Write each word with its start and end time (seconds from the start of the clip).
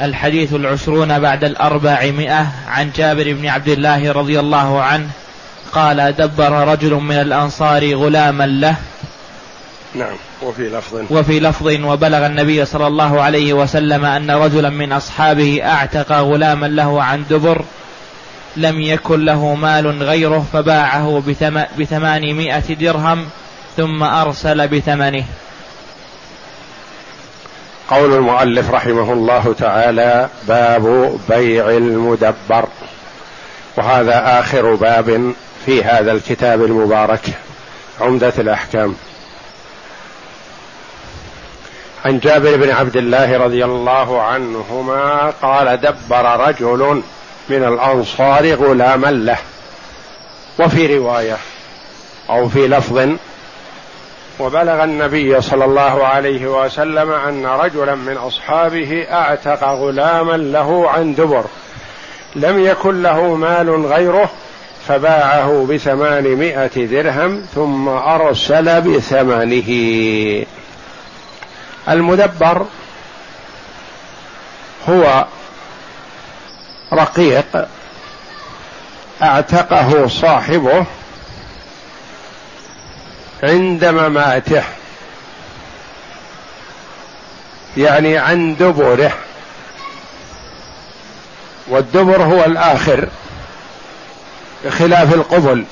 الحديث 0.00 0.54
العشرون 0.54 1.18
بعد 1.18 1.44
الأربعمائة 1.44 2.46
عن 2.68 2.90
جابر 2.96 3.32
بن 3.32 3.46
عبد 3.46 3.68
الله 3.68 4.12
رضي 4.12 4.40
الله 4.40 4.82
عنه 4.82 5.08
قال 5.72 6.16
دبر 6.16 6.68
رجل 6.68 6.94
من 6.94 7.20
الأنصار 7.20 7.94
غلاما 7.94 8.46
له. 8.46 8.76
نعم 9.94 10.16
وفي 10.42 10.68
لفظ. 10.68 10.94
وفي 11.10 11.40
لفظ 11.40 11.66
وبلغ 11.66 12.26
النبي 12.26 12.64
صلى 12.64 12.86
الله 12.86 13.22
عليه 13.22 13.52
وسلم 13.52 14.04
أن 14.04 14.30
رجلا 14.30 14.70
من 14.70 14.92
أصحابه 14.92 15.60
أعتق 15.64 16.12
غلاما 16.12 16.66
له 16.66 17.02
عن 17.02 17.24
دبر 17.30 17.64
لم 18.56 18.80
يكن 18.80 19.24
له 19.24 19.54
مال 19.54 20.02
غيره 20.02 20.46
فباعه 20.52 21.22
بثمانمائة 21.78 22.74
درهم 22.74 23.26
ثم 23.76 24.02
أرسل 24.02 24.68
بثمنه. 24.68 25.24
قول 27.90 28.14
المؤلف 28.14 28.70
رحمه 28.70 29.12
الله 29.12 29.54
تعالى 29.58 30.28
باب 30.48 31.16
بيع 31.28 31.70
المدبر. 31.70 32.68
وهذا 33.76 34.40
آخر 34.40 34.74
باب 34.74 35.32
في 35.66 35.84
هذا 35.84 36.12
الكتاب 36.12 36.64
المبارك 36.64 37.22
عمدة 38.00 38.32
الأحكام. 38.38 38.94
عن 42.04 42.18
جابر 42.18 42.56
بن 42.56 42.70
عبد 42.70 42.96
الله 42.96 43.38
رضي 43.38 43.64
الله 43.64 44.22
عنهما 44.22 45.32
قال 45.42 45.80
دبر 45.80 46.48
رجل 46.48 47.02
من 47.48 47.64
الأنصار 47.64 48.54
غلاما 48.54 49.06
له 49.06 49.38
وفي 50.58 50.98
رواية 50.98 51.36
أو 52.30 52.48
في 52.48 52.68
لفظ 52.68 53.16
وبلغ 54.40 54.84
النبي 54.84 55.40
صلى 55.40 55.64
الله 55.64 56.06
عليه 56.06 56.46
وسلم 56.46 57.10
أن 57.10 57.46
رجلا 57.46 57.94
من 57.94 58.16
أصحابه 58.16 59.06
أعتق 59.10 59.64
غلاما 59.64 60.36
له 60.36 60.90
عن 60.90 61.14
دبر. 61.14 61.44
لم 62.36 62.64
يكن 62.64 63.02
له 63.02 63.34
مال 63.34 63.86
غيره 63.86 64.30
فباعه 64.88 65.66
بثمانمائة 65.70 66.86
درهم 66.86 67.46
ثم 67.54 67.88
أرسل 67.88 68.80
بثمنه. 68.80 69.70
المدبر 71.88 72.66
هو 74.88 75.24
رقيق 76.92 77.66
أعتقه 79.22 80.06
صاحبه 80.08 80.86
عند 83.44 83.84
مماته 83.84 84.62
يعني 87.76 88.18
عن 88.18 88.56
دبره. 88.56 89.12
والدبر 91.68 92.22
هو 92.22 92.44
الآخر. 92.44 93.08
بخلاف 94.64 95.14
القبل. 95.14 95.64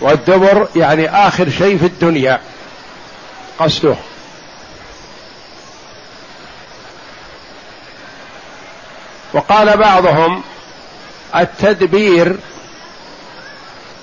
والدبر 0.00 0.68
يعني 0.76 1.08
آخر 1.08 1.50
شيء 1.50 1.78
في 1.78 1.86
الدنيا. 1.86 2.40
قصده. 3.58 3.94
وقال 9.32 9.76
بعضهم 9.76 10.42
التدبير 11.36 12.36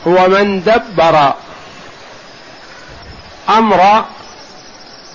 هو 0.08 0.28
من 0.28 0.64
دبر 0.64 1.34
أمر 3.50 4.06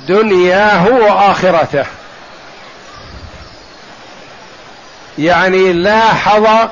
دنياه 0.09 0.89
وآخرته. 0.89 1.85
يعني 5.19 5.73
لاحظ 5.73 6.69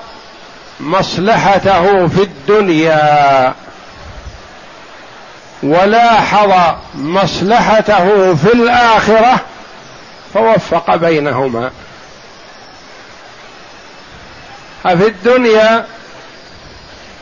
مصلحته 0.80 2.08
في 2.08 2.22
الدنيا 2.22 3.54
ولاحظ 5.62 6.74
مصلحته 6.94 8.34
في 8.34 8.52
الآخرة 8.52 9.40
فوفق 10.34 10.96
بينهما. 10.96 11.70
ففي 14.84 15.06
الدنيا 15.06 15.86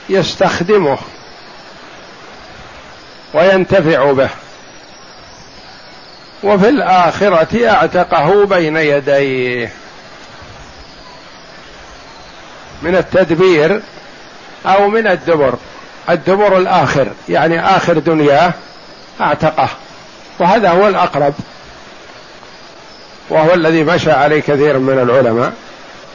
يستخدمه. 0.09 0.99
وينتفع 3.35 4.13
به. 4.13 4.29
وفي 6.43 6.69
الآخرة 6.69 7.69
أعتقه 7.69 8.47
بين 8.47 8.77
يديه. 8.77 9.73
من 12.83 12.97
التدبير 12.97 13.83
أو 14.67 14.89
من 14.89 15.07
الدبر. 15.07 15.55
الدبر 16.11 16.59
الآخر 16.59 17.09
يعني 17.29 17.77
آخر 17.77 17.99
دنياه 17.99 18.53
أعتقه. 19.21 19.69
وهذا 20.39 20.71
هو 20.71 20.89
الأقرب. 20.89 21.35
وهو 23.31 23.55
الذي 23.55 23.85
مشى 23.85 24.11
عليه 24.11 24.41
كثير 24.41 24.79
من 24.79 24.99
العلماء. 24.99 25.53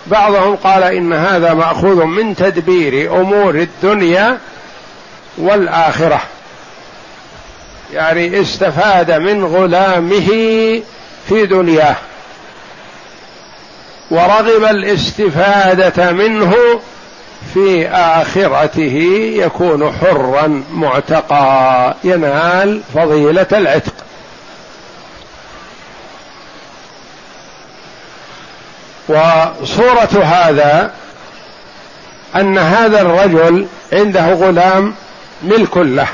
بعضهم 0.08 0.56
قال 0.56 0.84
إن 0.84 1.14
هذا 1.14 1.54
مأخوذ 1.54 2.04
من 2.04 2.36
تدبير 2.36 3.22
أمور 3.22 3.56
الدنيا 3.56 4.38
والآخرة. 5.38 6.22
يعني 7.94 8.42
استفاد 8.42 9.12
من 9.12 9.46
غلامه 9.46 10.30
في 11.30 11.46
دنياه. 11.46 11.96
ورغب 14.12 14.64
الاستفادة 14.64 16.12
منه 16.12 16.56
في 17.54 17.88
آخرته 17.90 19.32
يكون 19.36 19.92
حرا 19.92 20.64
معتقا 20.72 21.96
ينال 22.04 22.82
فضيلة 22.94 23.48
العتق. 23.52 23.94
وصورة 29.08 30.24
هذا 30.24 30.92
أن 32.36 32.58
هذا 32.58 33.02
الرجل 33.02 33.68
عنده 33.94 34.34
غلام 34.34 34.94
ملك 35.44 35.78
له. 35.78 36.08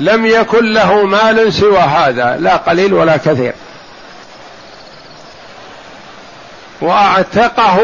لم 0.00 0.26
يكن 0.26 0.72
له 0.72 1.04
مال 1.04 1.52
سوى 1.52 1.78
هذا 1.78 2.36
لا 2.40 2.56
قليل 2.56 2.94
ولا 2.94 3.16
كثير. 3.16 3.52
وأعتقه 6.80 7.80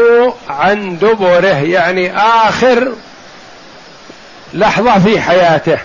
عن 0.49 0.97
دبره 0.97 1.63
يعني 1.63 2.17
آخر 2.17 2.93
لحظة 4.53 4.99
في 4.99 5.21
حياته. 5.21 5.77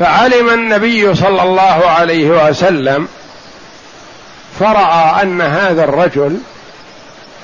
فعلم 0.00 0.48
النبي 0.48 1.14
صلى 1.14 1.42
الله 1.42 1.86
عليه 1.86 2.48
وسلم 2.48 3.08
فرأى 4.60 5.22
أن 5.22 5.40
هذا 5.40 5.84
الرجل 5.84 6.38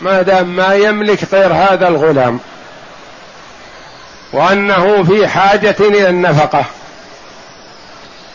ما 0.00 0.22
دام 0.22 0.56
ما 0.56 0.74
يملك 0.74 1.34
غير 1.34 1.52
هذا 1.52 1.88
الغلام. 1.88 2.40
وأنه 4.32 5.04
في 5.04 5.28
حاجة 5.28 5.76
إلى 5.80 6.08
النفقة. 6.08 6.64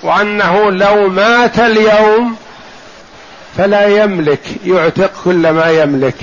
وأنه 0.04 0.72
لو 0.72 1.10
مات 1.10 1.60
اليوم 1.60 2.36
فلا 3.58 3.88
يملك 4.04 4.42
يعتق 4.66 5.12
كل 5.26 5.50
ما 5.50 5.72
يملك. 5.72 6.16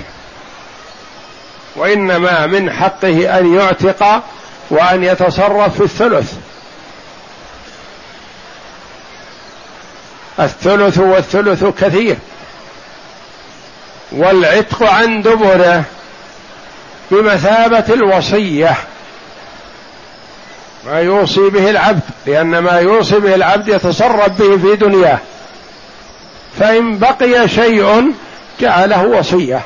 وإنما 1.76 2.46
من 2.46 2.70
حقه 2.70 3.38
أن 3.38 3.54
يعتق 3.54 4.22
وأن 4.70 5.04
يتصرف 5.04 5.76
في 5.76 5.84
الثلث. 5.84 6.32
الثلث 10.40 10.98
والثلث 10.98 11.64
كثير. 11.64 12.16
والعتق 14.12 14.82
عن 14.82 15.22
دبره 15.22 15.84
بمثابة 17.10 17.94
الوصية. 17.94 18.76
ما 20.86 21.00
يوصي 21.00 21.50
به 21.50 21.70
العبد 21.70 22.00
لأن 22.26 22.58
ما 22.58 22.78
يوصي 22.78 23.18
به 23.18 23.34
العبد 23.34 23.68
يتصرف 23.68 24.28
به 24.28 24.56
في 24.56 24.76
دنياه. 24.76 25.18
فإن 26.58 26.98
بقي 26.98 27.48
شيء 27.48 28.12
جعله 28.60 29.06
وصية. 29.06 29.60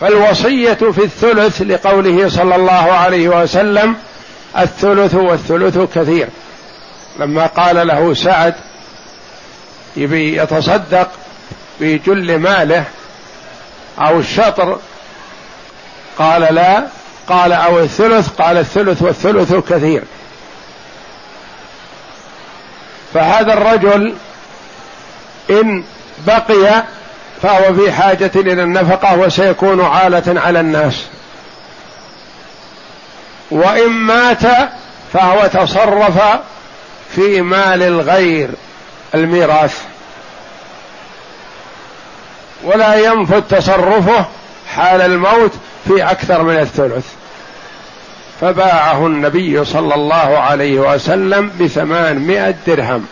فالوصية 0.00 0.74
في 0.74 1.04
الثلث 1.04 1.62
لقوله 1.62 2.28
صلى 2.28 2.56
الله 2.56 2.92
عليه 2.92 3.28
وسلم 3.28 3.96
الثلث 4.58 5.14
والثلث 5.14 5.78
كثير. 5.94 6.28
لما 7.20 7.46
قال 7.46 7.86
له 7.86 8.14
سعد 8.14 8.54
يبي 9.96 10.36
يتصدق 10.38 11.08
بجل 11.80 12.38
ماله 12.38 12.84
أو 13.98 14.18
الشطر 14.18 14.78
قال 16.18 16.54
لا 16.54 16.84
قال 17.28 17.52
أو 17.52 17.80
الثلث 17.80 18.28
قال 18.28 18.56
الثلث 18.56 19.02
والثلث 19.02 19.54
كثير. 19.54 20.02
فهذا 23.14 23.52
الرجل 23.52 24.14
إن 25.50 25.84
بقي 26.26 26.84
فهو 27.42 27.74
في 27.74 27.92
حاجة 27.92 28.30
إلى 28.36 28.62
النفقة 28.62 29.18
وسيكون 29.18 29.84
عالة 29.84 30.40
على 30.40 30.60
الناس. 30.60 31.04
وإن 33.50 33.90
مات 33.90 34.42
فهو 35.12 35.46
تصرف 35.46 36.18
في 37.14 37.40
مال 37.40 37.82
الغير 37.82 38.50
الميراث. 39.14 39.82
ولا 42.64 42.94
ينفذ 42.94 43.40
تصرفه 43.40 44.24
حال 44.74 45.00
الموت 45.00 45.52
في 45.88 46.02
أكثر 46.10 46.42
من 46.42 46.56
الثلث. 46.56 47.06
فباعه 48.40 49.06
النبي 49.06 49.64
صلى 49.64 49.94
الله 49.94 50.38
عليه 50.38 50.78
وسلم 50.78 51.50
بثمانمائة 51.60 52.54
درهم. 52.66 53.06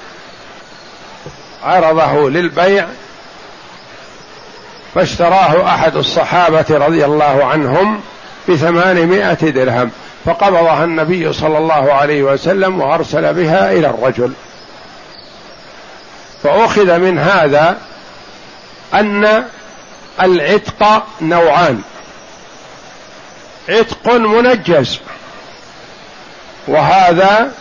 عرضه 1.65 2.31
للبيع. 2.31 2.87
فاشتراه 4.95 5.75
أحد 5.75 5.97
الصحابة 5.97 6.65
رضي 6.71 7.05
الله 7.05 7.45
عنهم 7.45 8.01
بثمانمائة 8.49 9.51
درهم. 9.51 9.91
فقبضها 10.25 10.85
النبي 10.85 11.33
صلى 11.33 11.59
الله 11.59 11.93
عليه 11.93 12.23
وسلم 12.23 12.81
وأرسل 12.81 13.35
بها 13.35 13.73
إلى 13.73 13.87
الرجل. 13.87 14.33
فأخذ 16.43 16.99
من 16.99 17.19
هذا 17.19 17.77
أن 18.95 19.45
العتق 20.23 21.03
نوعان. 21.21 21.83
عتق 23.69 24.13
منجز. 24.13 24.99
وهذا 26.69 27.53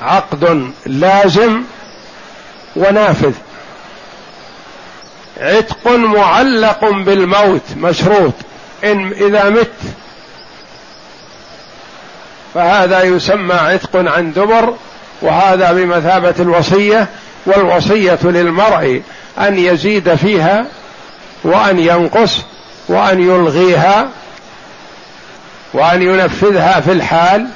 عقد 0.00 0.72
لازم 0.86 1.62
ونافذ. 2.76 3.32
عتق 5.40 5.88
معلق 5.88 6.84
بالموت 6.84 7.62
مشروط. 7.76 8.34
إن 8.84 9.12
إذا 9.12 9.48
مت 9.48 9.70
فهذا 12.54 13.02
يسمى 13.02 13.54
عتق 13.54 13.96
عن 13.96 14.32
دبر 14.32 14.74
وهذا 15.22 15.72
بمثابة 15.72 16.34
الوصية 16.40 17.08
والوصية 17.46 18.18
للمرء 18.24 19.02
أن 19.38 19.58
يزيد 19.58 20.14
فيها 20.14 20.66
وأن 21.44 21.78
ينقص 21.78 22.38
وأن 22.88 23.22
يلغيها 23.22 24.08
وأن 25.74 26.02
ينفذها 26.02 26.80
في 26.80 26.92
الحال 26.92 27.46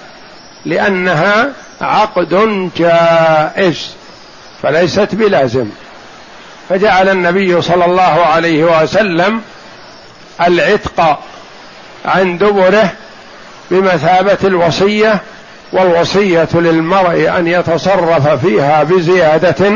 لأنها 0.65 1.53
عقد 1.81 2.71
جائز 2.77 3.95
فليست 4.63 5.15
بلازم. 5.15 5.67
فجعل 6.69 7.09
النبي 7.09 7.63
صلى 7.63 7.85
الله 7.85 8.03
عليه 8.27 8.83
وسلم 8.83 9.41
العتق 10.47 11.19
عن 12.05 12.39
دبره 12.39 12.93
بمثابة 13.71 14.39
الوصية 14.45 15.21
والوصية 15.73 16.49
للمرء 16.55 17.39
أن 17.39 17.47
يتصرف 17.47 18.29
فيها 18.29 18.83
بزيادة 18.83 19.73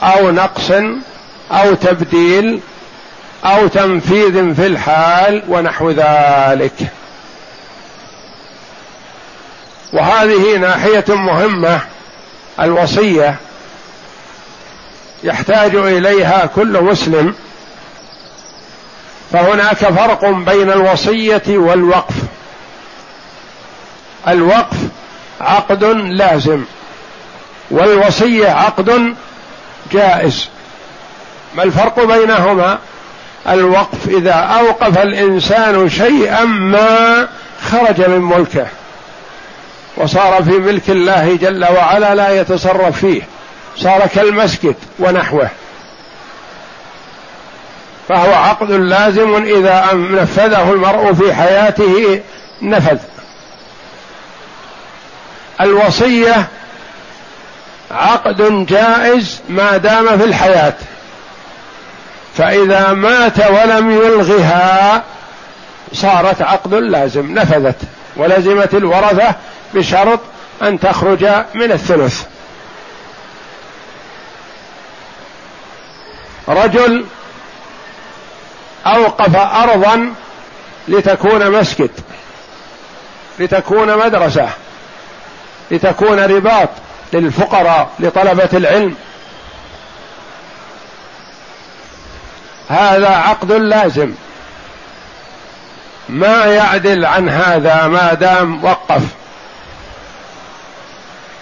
أو 0.00 0.30
نقص 0.30 0.70
أو 1.52 1.74
تبديل 1.74 2.60
أو 3.44 3.66
تنفيذ 3.66 4.54
في 4.54 4.66
الحال 4.66 5.42
ونحو 5.48 5.90
ذلك. 5.90 6.72
وهذه 9.92 10.56
ناحية 10.56 11.04
مهمة 11.08 11.80
الوصية. 12.60 13.36
يحتاج 15.24 15.74
إليها 15.74 16.46
كل 16.46 16.82
مسلم. 16.82 17.34
فهناك 19.32 19.76
فرق 19.76 20.24
بين 20.24 20.70
الوصية 20.70 21.42
والوقف. 21.48 22.14
الوقف 24.28 24.76
عقد 25.40 25.84
لازم 25.84 26.64
والوصية 27.70 28.48
عقد 28.48 29.14
جائز. 29.92 30.48
ما 31.56 31.62
الفرق 31.62 32.04
بينهما؟ 32.04 32.78
الوقف 33.48 34.08
إذا 34.08 34.32
أوقف 34.32 34.98
الإنسان 34.98 35.90
شيئا 35.90 36.44
ما 36.44 37.28
خرج 37.70 38.00
من 38.00 38.20
ملكه. 38.20 38.66
وصار 39.96 40.42
في 40.42 40.50
ملك 40.50 40.90
الله 40.90 41.36
جل 41.40 41.64
وعلا 41.64 42.14
لا 42.14 42.40
يتصرف 42.40 43.00
فيه. 43.00 43.22
صار 43.76 44.06
كالمسجد 44.14 44.74
ونحوه. 44.98 45.48
فهو 48.08 48.34
عقد 48.34 48.70
لازم 48.70 49.34
إذا 49.44 49.88
نفذه 49.92 50.72
المرء 50.72 51.12
في 51.12 51.34
حياته 51.34 52.20
نفذ. 52.62 52.98
الوصية 55.60 56.46
عقد 57.90 58.66
جائز 58.66 59.40
ما 59.48 59.76
دام 59.76 60.18
في 60.18 60.24
الحياة. 60.24 60.74
فإذا 62.36 62.92
مات 62.92 63.38
ولم 63.50 63.90
يلغها 63.90 65.02
صارت 65.92 66.42
عقد 66.42 66.74
لازم 66.74 67.34
نفذت. 67.34 67.76
ولزمت 68.16 68.74
الورثة 68.74 69.34
بشرط 69.74 70.20
أن 70.62 70.80
تخرج 70.80 71.24
من 71.54 71.72
الثلث. 71.72 72.22
رجل 76.48 77.04
أوقف 78.86 79.36
ارضا 79.36 80.14
لتكون 80.88 81.50
مسجد 81.50 81.90
لتكون 83.38 83.98
مدرسة 83.98 84.48
لتكون 85.70 86.18
رباط 86.20 86.68
للفقراء 87.12 87.90
لطلبة 88.00 88.48
العلم. 88.52 88.94
هذا 92.68 93.08
عقد 93.08 93.52
لازم. 93.52 94.14
ما 96.08 96.44
يعدل 96.44 97.04
عن 97.04 97.28
هذا 97.28 97.86
ما 97.86 98.14
دام 98.14 98.64
وقف. 98.64 99.02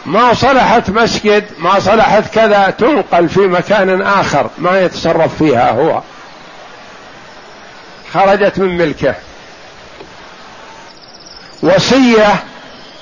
ما 0.07 0.35
صلحت 0.35 0.91
مسجد 0.91 1.45
ما 1.59 1.81
صلحت 1.81 2.35
كذا 2.35 2.75
تنقل 2.79 3.29
في 3.29 3.41
مكان 3.41 4.03
آخر 4.03 4.51
ما 4.59 4.81
يتصرف 4.81 5.39
فيها 5.39 5.71
هو. 5.71 6.01
خرجت 8.15 8.59
من 8.59 8.79
ملكه. 8.79 9.15
وصية 11.63 12.35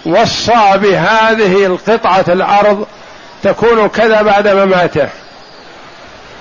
وصى 0.06 0.72
بهذه 0.74 1.66
القطعة 1.66 2.24
الأرض 2.28 2.86
تكون 3.42 3.88
كذا 3.88 4.22
بعد 4.22 4.48
مماته. 4.48 5.08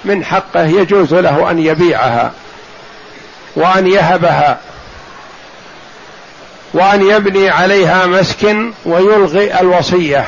من 0.05 0.25
حقه 0.25 0.63
يجوز 0.63 1.13
له 1.13 1.51
أن 1.51 1.59
يبيعها 1.59 2.31
وأن 3.55 3.87
يهبها 3.87 4.57
وأن 6.73 7.09
يبني 7.09 7.49
عليها 7.49 8.05
مسكن 8.05 8.73
ويلغي 8.85 9.59
الوصية. 9.59 10.27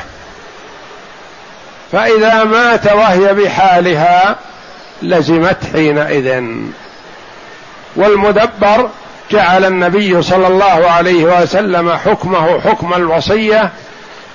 فإذا 1.92 2.44
مات 2.44 2.92
وهي 2.92 3.34
بحالها 3.34 4.36
لزمت 5.02 5.58
حينئذ. 5.72 6.42
والمدبر 7.96 8.90
جعل 9.30 9.64
النبي 9.64 10.22
صلى 10.22 10.46
الله 10.46 10.90
عليه 10.90 11.24
وسلم 11.24 11.92
حكمه 11.92 12.60
حكم 12.60 12.94
الوصية 12.94 13.70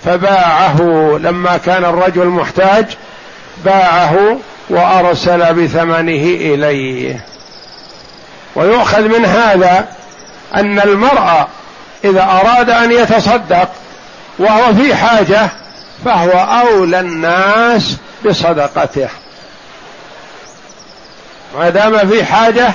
فباعه 0.05 0.81
لما 1.21 1.57
كان 1.57 1.85
الرجل 1.85 2.25
محتاج 2.25 2.85
باعه 3.65 4.37
وأرسل 4.69 5.53
بثمنه 5.53 6.23
إليه. 6.23 7.25
ويؤخذ 8.55 9.01
من 9.01 9.25
هذا 9.25 9.87
أن 10.55 10.79
المرء 10.79 11.47
إذا 12.03 12.23
أراد 12.23 12.69
أن 12.69 12.91
يتصدق 12.91 13.69
وهو 14.39 14.73
في 14.73 14.95
حاجة 14.95 15.49
فهو 16.05 16.61
أولى 16.61 16.99
الناس 16.99 17.97
بصدقته. 18.25 19.09
ما 21.57 21.69
دام 21.69 22.09
في 22.09 22.25
حاجة 22.25 22.73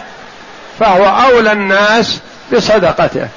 فهو 0.81 1.05
أولى 1.05 1.53
الناس 1.53 2.19
بصدقته. 2.53 3.29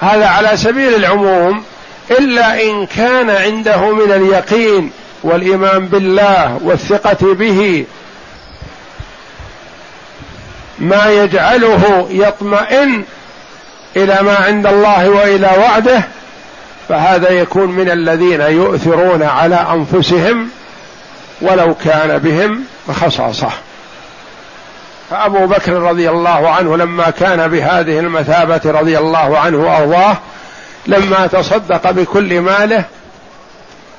هذا 0.00 0.26
على 0.26 0.56
سبيل 0.56 0.94
العموم 0.94 1.64
إلا 2.10 2.62
إن 2.62 2.86
كان 2.86 3.30
عنده 3.30 3.92
من 3.92 4.12
اليقين 4.12 4.90
والإيمان 5.22 5.86
بالله 5.86 6.58
والثقة 6.62 7.34
به 7.34 7.84
ما 10.78 11.06
يجعله 11.06 12.06
يطمئن 12.10 13.04
إلى 13.96 14.18
ما 14.22 14.36
عند 14.36 14.66
الله 14.66 15.08
وإلى 15.08 15.50
وعده 15.58 16.02
فهذا 16.92 17.30
يكون 17.30 17.70
من 17.70 17.90
الذين 17.90 18.40
يؤثرون 18.40 19.22
على 19.22 19.54
أنفسهم 19.54 20.48
ولو 21.40 21.74
كان 21.74 22.18
بهم 22.18 22.64
خصاصه 22.94 23.50
فأبو 25.10 25.46
بكر 25.46 25.72
رضي 25.72 26.10
الله 26.10 26.50
عنه 26.50 26.76
لما 26.76 27.10
كان 27.10 27.48
بهذه 27.48 27.98
المثابة 27.98 28.60
رضي 28.64 28.98
الله 28.98 29.38
عنه 29.38 29.56
وأرضاه 29.58 30.16
لما 30.86 31.26
تصدق 31.26 31.90
بكل 31.90 32.40
ماله 32.40 32.84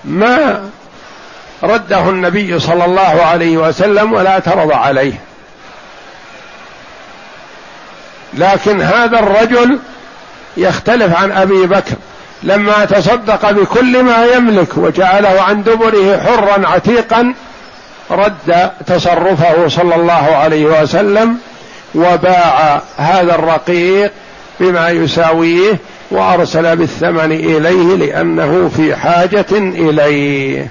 ما 0.06 0.70
رده 1.64 2.10
النبي 2.10 2.60
صلى 2.60 2.86
الله 2.86 3.24
عليه 3.26 3.58
وسلم 3.58 4.14
ولا 4.14 4.30
اعترض 4.30 4.72
عليه. 4.72 5.14
لكن 8.34 8.82
هذا 8.82 9.20
الرجل 9.20 9.80
يختلف 10.58 11.16
عن 11.16 11.32
أبي 11.32 11.66
بكر. 11.66 11.96
لما 12.44 12.86
تصدق 12.86 13.52
بكل 13.52 14.04
ما 14.04 14.26
يملك 14.26 14.78
وجعله 14.78 15.42
عن 15.42 15.64
دبره 15.64 16.20
حرا 16.24 16.68
عتيقا 16.68 17.34
رد 18.12 18.72
تصرفه 18.88 19.68
صلى 19.68 19.96
الله 19.96 20.36
عليه 20.36 20.66
وسلم 20.66 21.38
وباع 21.96 22.82
هذا 22.98 23.36
الرقيق 23.36 24.12
بما 24.60 24.90
يساويه 24.90 25.78
وأرسل 26.12 26.76
بالثمن 26.76 27.32
إليه 27.32 27.96
لأنه 27.96 28.72
في 28.78 28.96
حاجة 28.96 29.46
إليه. 29.52 30.68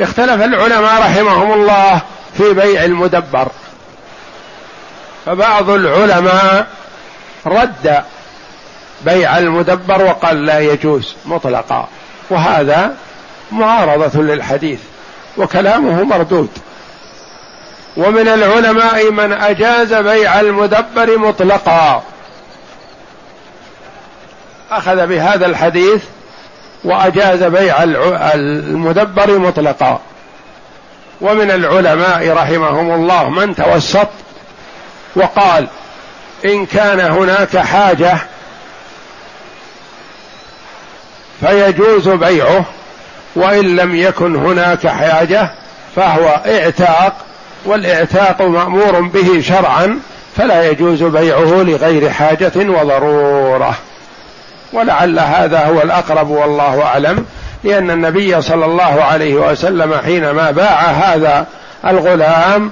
اختلف 0.00 0.42
العلماء 0.42 1.00
رحمهم 1.00 1.52
الله 1.52 2.00
في 2.38 2.52
بيع 2.52 2.84
المدبر. 2.84 3.48
فبعض 5.26 5.70
العلماء 5.70 6.66
رد 7.46 8.02
بيع 9.04 9.38
المدبر 9.38 10.04
وقال 10.04 10.44
لا 10.44 10.58
يجوز 10.58 11.14
مطلقا. 11.24 11.88
وهذا 12.30 12.94
معارضة 13.52 14.22
للحديث 14.22 14.80
وكلامه 15.36 16.02
مردود. 16.02 16.50
ومن 17.96 18.28
العلماء 18.28 19.10
من 19.10 19.32
أجاز 19.32 19.94
بيع 19.94 20.40
المدبر 20.40 21.18
مطلقا. 21.18 22.02
أخذ 24.70 25.06
بهذا 25.06 25.46
الحديث 25.46 26.02
وأجاز 26.84 27.42
بيع 27.42 27.82
المدبر 28.34 29.38
مطلقا. 29.38 30.00
ومن 31.20 31.50
العلماء 31.50 32.32
رحمهم 32.32 32.94
الله 32.94 33.28
من 33.28 33.54
توسط 33.54 34.08
وقال 35.16 35.66
إن 36.44 36.66
كان 36.66 37.00
هناك 37.00 37.56
حاجة 37.56 38.18
فيجوز 41.46 42.08
بيعه 42.08 42.64
وإن 43.36 43.76
لم 43.76 43.96
يكن 43.96 44.36
هناك 44.36 44.86
حاجة 44.86 45.50
فهو 45.96 46.40
اعتاق 46.46 47.12
والإعتاق 47.64 48.42
مأمور 48.42 49.00
به 49.00 49.40
شرعا 49.40 50.00
فلا 50.36 50.70
يجوز 50.70 51.02
بيعه 51.02 51.62
لغير 51.62 52.10
حاجة 52.10 52.52
وضرورة. 52.56 53.74
ولعل 54.72 55.18
هذا 55.18 55.66
هو 55.66 55.82
الأقرب 55.82 56.30
والله 56.30 56.82
أعلم 56.82 57.26
لأن 57.64 57.90
النبي 57.90 58.42
صلى 58.42 58.64
الله 58.64 59.04
عليه 59.04 59.34
وسلم 59.34 59.94
حينما 60.04 60.50
باع 60.50 60.80
هذا 60.80 61.46
الغلام 61.86 62.70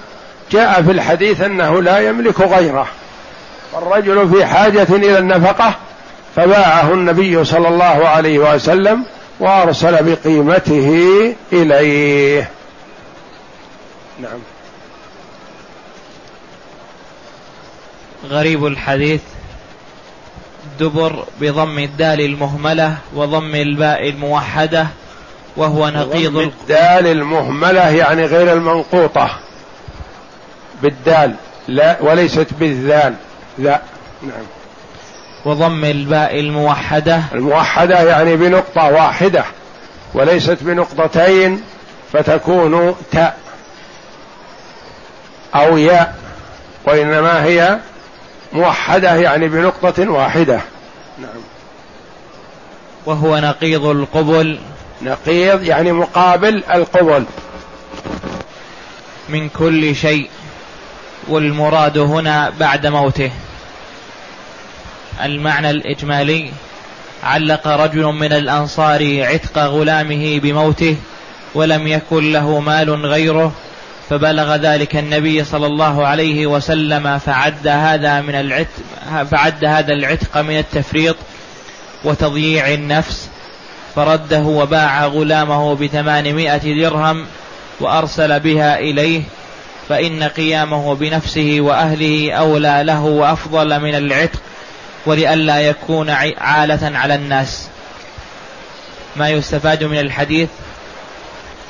جاء 0.52 0.82
في 0.82 0.90
الحديث 0.90 1.40
أنه 1.40 1.82
لا 1.82 1.98
يملك 1.98 2.40
غيره. 2.40 2.86
والرجل 3.72 4.28
في 4.34 4.46
حاجة 4.46 4.86
إلى 4.90 5.18
النفقة 5.18 5.74
فباعه 6.36 6.94
النبي 6.94 7.44
صلى 7.44 7.68
الله 7.68 8.08
عليه 8.08 8.38
وسلم 8.38 9.04
وأرسل 9.40 10.04
بقيمته 10.04 11.34
إليه. 11.52 12.50
نعم. 14.20 14.38
غريب 18.28 18.66
الحديث. 18.66 19.20
دبر 20.80 21.24
بضم 21.40 21.78
الدال 21.78 22.20
المهملة 22.20 22.96
وضم 23.14 23.54
الباء 23.54 24.08
الموحدة 24.08 24.86
وهو 25.56 25.88
نقيض 25.88 26.36
الدال 26.36 27.06
المهملة 27.06 27.88
يعني 27.88 28.24
غير 28.24 28.52
المنقوطة. 28.52 29.30
بالدال. 30.82 31.34
لا 31.68 31.96
وليست 32.00 32.46
بالذال. 32.58 33.14
لا. 33.58 33.80
نعم. 34.22 34.59
وضم 35.44 35.84
الباء 35.84 36.40
الموحدة. 36.40 37.22
الموحدة 37.32 38.02
يعني 38.02 38.36
بنقطة 38.36 38.90
واحدة 38.90 39.44
وليست 40.14 40.58
بنقطتين 40.60 41.62
فتكون 42.12 42.94
تاء 43.12 43.38
أو 45.54 45.78
ياء 45.78 46.18
وإنما 46.84 47.44
هي 47.44 47.78
موحدة 48.52 49.14
يعني 49.14 49.48
بنقطة 49.48 50.10
واحدة. 50.10 50.60
نعم. 51.18 51.30
وهو 53.06 53.38
نقيض 53.38 53.84
القبل. 53.84 54.58
نقيض 55.02 55.62
يعني 55.62 55.92
مقابل 55.92 56.64
القبل. 56.74 57.24
من 59.28 59.48
كل 59.48 59.96
شيء 59.96 60.30
والمراد 61.28 61.98
هنا 61.98 62.52
بعد 62.60 62.86
موته. 62.86 63.30
المعنى 65.26 65.70
الإجمالي. 65.70 66.50
علق 67.22 67.68
رجل 67.68 68.04
من 68.04 68.32
الأنصار 68.32 69.24
عتق 69.24 69.58
غلامه 69.58 70.38
بموته 70.38 70.96
ولم 71.54 71.86
يكن 71.86 72.32
له 72.32 72.60
مال 72.60 73.06
غيره 73.06 73.52
فبلغ 74.10 74.56
ذلك 74.56 74.96
النبي 74.96 75.44
صلى 75.44 75.66
الله 75.66 76.06
عليه 76.06 76.46
وسلم 76.46 77.18
فعد 77.18 77.68
هذا 77.68 78.20
من 78.20 78.34
العتق 78.34 78.82
فعد 79.30 79.64
هذا 79.64 79.92
العتق 79.92 80.38
من 80.38 80.58
التفريط 80.58 81.16
وتضييع 82.04 82.74
النفس. 82.74 83.28
فرده 83.96 84.40
وباع 84.40 85.06
غلامه 85.06 85.74
بثمانمائة 85.74 86.82
درهم 86.82 87.26
وأرسل 87.80 88.40
بها 88.40 88.78
إليه 88.78 89.22
فإن 89.88 90.22
قيامه 90.22 90.94
بنفسه 90.94 91.56
وأهله 91.60 92.32
أولى 92.32 92.82
له 92.84 93.04
وأفضل 93.04 93.80
من 93.80 93.94
العتق. 93.94 94.40
ولئلا 95.06 95.60
يكون 95.60 96.10
عالة 96.40 96.98
على 96.98 97.14
الناس. 97.14 97.68
ما 99.16 99.28
يستفاد 99.28 99.84
من 99.84 99.98
الحديث 99.98 100.48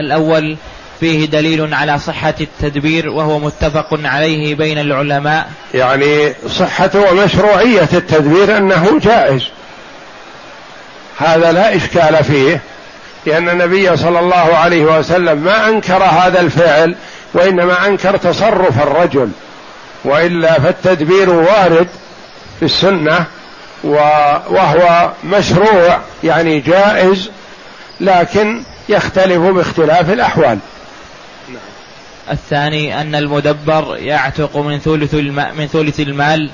الأول 0.01 0.57
فيه 1.01 1.27
دليل 1.27 1.75
على 1.75 1.99
صحة 1.99 2.35
التدبير 2.41 3.09
وهو 3.09 3.39
متفق 3.39 3.87
عليه 4.05 4.55
بين 4.55 4.79
العلماء. 4.79 5.51
يعني 5.75 6.35
صحة 6.49 6.91
ومشروعية 6.95 7.89
التدبير 7.93 8.57
أنه 8.57 8.99
جائز. 9.03 9.43
هذا 11.19 11.53
لا 11.53 11.77
إشكال 11.77 12.25
فيه 12.25 12.61
لأن 13.27 13.49
النبي 13.49 13.97
صلى 13.97 14.19
الله 14.19 14.57
عليه 14.57 14.85
وسلم 14.85 15.39
ما 15.39 15.69
أنكر 15.69 16.03
هذا 16.03 16.41
الفعل 16.41 16.97
وإنما 17.35 17.87
أنكر 17.87 18.17
تصرف 18.17 18.83
الرجل. 18.83 19.31
وإلا 20.05 20.61
فالتدبير 20.61 21.31
وارد. 21.31 21.89
في 22.61 22.67
السنة 22.67 23.25
وهو 23.85 25.11
مشروع 25.25 26.01
يعني 26.25 26.61
جائز 26.61 27.31
لكن 28.01 28.63
يختلف 28.89 29.39
باختلاف 29.39 30.11
الأحوال. 30.11 30.59
الثاني 32.31 33.01
أن 33.01 33.15
المدبر 33.15 33.97
يعتق 33.97 34.57
من 34.57 34.79
ثلث 34.79 35.15
من 35.59 35.69
ثلث 35.73 36.01
المال 36.01 36.51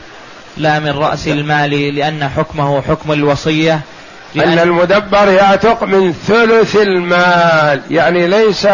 لا 0.57 0.79
من 0.79 0.91
رأس 0.91 1.29
المال 1.29 1.95
لأن 1.95 2.29
حكمه 2.29 2.83
حكم 2.83 3.13
الوصية 3.13 3.81
لأن 4.35 4.49
أن 4.49 4.59
المدبر 4.59 5.29
يعتق 5.29 5.85
من 5.85 6.13
ثلث 6.13 6.77
المال 6.77 7.81
يعني 7.91 8.27
ليس 8.27 8.69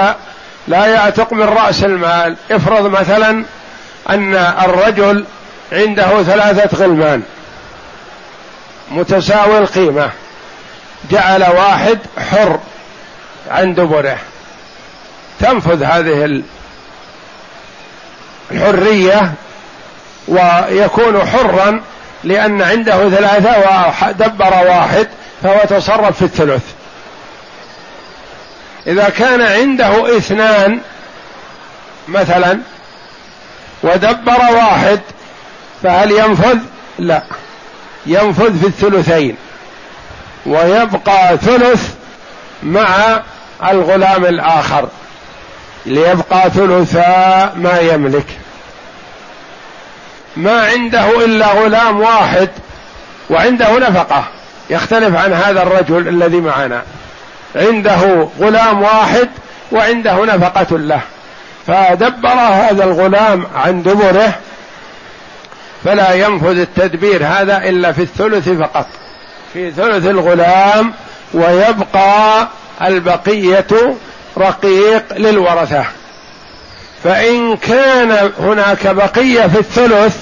لا 0.68 0.86
يعتق 0.86 1.32
من 1.32 1.42
رأس 1.42 1.84
المال. 1.84 2.36
افرض 2.50 2.86
مثلا 2.86 3.44
أن 4.10 4.34
الرجل 4.34 5.24
عنده 5.73 6.23
ثلاثة 6.23 6.76
غلمان. 6.76 7.23
متساوي 8.91 9.59
القيمة. 9.59 10.11
جعل 11.11 11.43
واحد 11.43 11.99
حر 12.31 12.61
عن 13.50 13.75
دبره. 13.75 14.19
تنفذ 15.41 15.83
هذه 15.83 16.43
الحرية 18.50 19.33
ويكون 20.29 21.26
حرا 21.26 21.81
لأن 22.25 22.62
عنده 22.62 23.11
ثلاثة 23.11 23.59
ودبر 24.09 24.55
واحد 24.67 25.09
فهو 25.43 25.61
تصرف 25.69 26.17
في 26.19 26.25
الثلث. 26.25 26.62
إذا 28.87 29.09
كان 29.09 29.43
عنده 29.43 30.17
اثنان 30.17 30.81
مثلا 32.09 32.61
ودبر 33.83 34.41
واحد 34.55 35.00
فهل 35.82 36.10
ينفذ؟ 36.10 36.58
لا. 36.98 37.22
ينفذ 38.06 38.58
في 38.58 38.66
الثلثين. 38.66 39.36
ويبقى 40.46 41.38
ثلث 41.38 41.94
مع 42.62 43.20
الغلام 43.70 44.24
الآخر. 44.24 44.88
ليبقى 45.86 46.50
ثلثا 46.50 47.52
ما 47.56 47.78
يملك. 47.78 48.26
ما 50.36 50.66
عنده 50.66 51.24
إلا 51.24 51.46
غلام 51.46 52.00
واحد 52.00 52.48
وعنده 53.30 53.78
نفقة. 53.78 54.24
يختلف 54.70 55.16
عن 55.16 55.32
هذا 55.32 55.62
الرجل 55.62 56.08
الذي 56.08 56.40
معنا. 56.40 56.82
عنده 57.56 58.28
غلام 58.40 58.82
واحد 58.82 59.28
وعنده 59.72 60.24
نفقة 60.24 60.78
له. 60.78 61.00
فدبر 61.66 62.28
هذا 62.28 62.84
الغلام 62.84 63.46
عن 63.54 63.82
دبره 63.82 64.34
فلا 65.84 66.12
ينفذ 66.14 66.58
التدبير 66.58 67.26
هذا 67.26 67.56
إلا 67.56 67.92
في 67.92 68.02
الثلث 68.02 68.48
فقط. 68.48 68.86
في 69.52 69.70
ثلث 69.70 70.06
الغلام 70.06 70.92
ويبقى 71.34 72.48
البقية 72.82 73.94
رقيق 74.38 75.04
للورثة. 75.16 75.84
فإن 77.04 77.56
كان 77.56 78.30
هناك 78.40 78.86
بقية 78.86 79.46
في 79.46 79.58
الثلث 79.58 80.16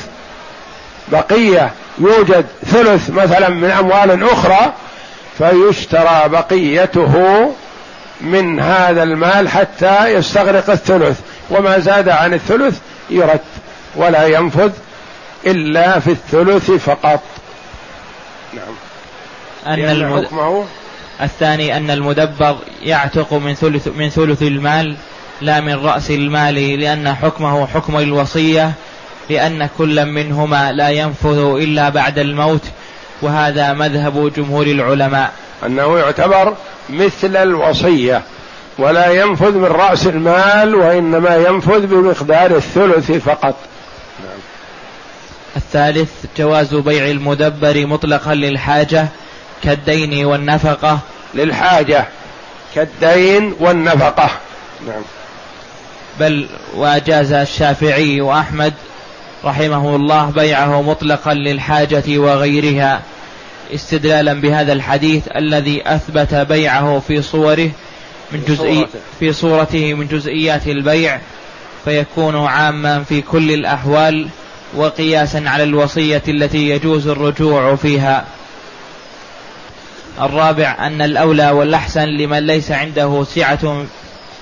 بقية 1.09 1.71
يوجد 1.99 2.47
ثلث 2.67 3.11
مثلا 3.11 3.49
من 3.49 3.71
أموال 3.71 4.25
أخرى 4.25 4.73
فيشترى 5.39 6.29
بقيته 6.29 7.15
من 8.21 8.61
هذا 8.61 9.03
المال 9.03 9.49
حتى 9.49 10.07
يستغرق 10.07 10.71
الثلث. 10.71 11.21
وما 11.51 11.79
زاد 11.79 12.09
عن 12.09 12.35
الثلث 12.35 12.79
يرد 13.11 13.41
ولا 13.97 14.27
ينفذ 14.27 14.71
إلا 15.47 15.99
في 15.99 16.11
الثلث 16.11 16.71
فقط. 16.71 17.21
نعم. 18.55 18.75
أن 19.67 19.91
المد... 19.91 20.25
حكمه 20.27 20.65
الثاني 21.23 21.77
أن 21.77 21.91
المدبر 21.91 22.57
يعتق 22.83 23.33
من 23.33 23.55
ثلث 23.55 23.89
من 23.89 24.09
ثلث 24.09 24.43
المال 24.43 24.97
لا 25.41 25.61
من 25.61 25.87
رأس 25.87 26.11
المال 26.11 26.81
لأن 26.81 27.15
حكمه 27.15 27.67
حكم 27.67 27.99
الوصية 27.99 28.73
لأن 29.31 29.69
كل 29.79 30.07
منهما 30.07 30.73
لا 30.73 30.91
ينفذ 30.91 31.39
إلا 31.39 31.89
بعد 31.89 32.19
الموت 32.19 32.63
وهذا 33.23 33.73
مذهب 33.73 34.33
جمهور 34.37 34.67
العلماء. 34.67 35.33
أنه 35.67 35.99
يعتبر 35.99 36.55
مثل 36.91 37.37
الوصية 37.37 38.23
ولا 38.79 39.11
ينفذ 39.11 39.53
من 39.53 39.65
رأس 39.65 40.07
المال 40.07 40.75
وإنما 40.75 41.37
ينفذ 41.37 41.87
بمقدار 41.87 42.57
الثلث 42.57 43.11
فقط. 43.13 43.55
نعم. 44.25 44.39
الثالث 45.57 46.11
جواز 46.39 46.75
بيع 46.75 47.11
المدبر 47.11 47.87
مطلقا 47.87 48.35
للحاجة 48.35 49.09
كالدين 49.65 50.25
والنفقة. 50.25 50.99
للحاجة 51.35 52.05
كالدين 52.75 53.55
والنفقة. 53.61 54.31
نعم. 54.87 55.03
بل 56.21 56.49
وأجاز 56.75 57.33
الشافعي 57.33 58.21
وأحمد 58.21 58.75
رحمه 59.45 59.97
الله 59.97 60.31
بيعه 60.31 60.83
مطلقا 60.83 61.35
للحاجة 61.35 62.19
وغيرها 62.19 63.03
استدلالا 63.75 64.33
بهذا 64.33 64.73
الحديث 64.73 65.29
الذي 65.37 65.83
أثبت 65.87 66.35
بيعه 66.35 67.03
في 67.09 67.23
صوره 67.23 67.71
من 68.33 68.45
جزئي 68.49 68.87
في 69.21 69.33
صورته 69.33 69.95
من 69.95 70.07
جزئيات 70.07 70.67
البيع 70.67 71.19
فيكون 71.85 72.47
عاما 72.47 73.05
في 73.05 73.21
كل 73.21 73.51
الأحوال. 73.51 74.29
وقياسا 74.75 75.43
على 75.47 75.63
الوصية 75.63 76.23
التي 76.29 76.71
يجوز 76.71 77.09
الرجوع 77.09 77.77
فيها. 77.77 78.25
الرابع 80.21 80.77
أن 80.81 81.03
الأولى 81.03 81.51
والأحسن 81.51 82.05
لمن 82.05 82.47
ليس 82.47 82.71
عنده 82.71 83.25
سعة 83.25 83.85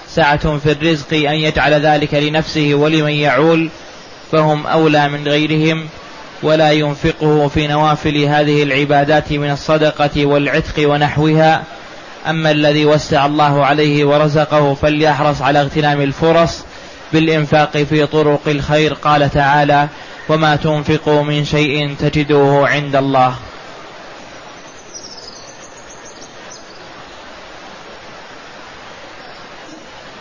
سعة 0.09 0.59
في 0.59 0.73
الرزق 0.73 1.15
أن 1.15 1.35
يجعل 1.35 1.75
ذلك 1.75 2.15
لنفسه 2.15 2.75
ولمن 2.75 3.13
يعول 3.13 3.69
فهم 4.33 4.67
أولى 4.67 5.09
من 5.09 5.29
غيرهم 5.29 5.87
ولا 6.43 6.73
ينفقه 6.73 7.49
في 7.49 7.67
نوافل 7.67 8.17
هذه 8.17 8.63
العبادات 8.63 9.33
من 9.33 9.51
الصدقة 9.51 10.27
والعتق 10.27 10.89
ونحوها. 10.91 11.63
أما 12.27 12.51
الذي 12.51 12.85
وسع 12.87 13.27
الله 13.27 13.67
عليه 13.67 14.05
ورزقه 14.05 14.75
فليحرص 14.75 15.43
على 15.43 15.61
اغتنام 15.61 16.01
الفرص 16.01 16.65
بالإنفاق 17.13 17.77
في 17.77 18.07
طرق 18.07 18.41
الخير. 18.47 18.95
قال 18.95 19.31
تعالى 19.31 19.89
وما 20.29 20.57
تنفقوا 20.57 21.23
من 21.23 21.45
شيء 21.45 21.95
تجدوه 22.01 22.69
عند 22.69 22.97
الله. 22.97 23.35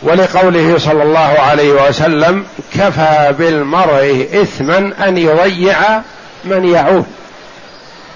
ولقوله 0.02 0.78
صلى 0.78 1.02
الله 1.02 1.18
عليه 1.18 1.88
وسلم 1.88 2.44
كفى 2.74 3.34
بالمرء 3.38 4.28
إثما 4.42 5.08
أن 5.08 5.18
يضيع 5.18 5.76
من 6.44 6.64
يعود. 6.64 7.06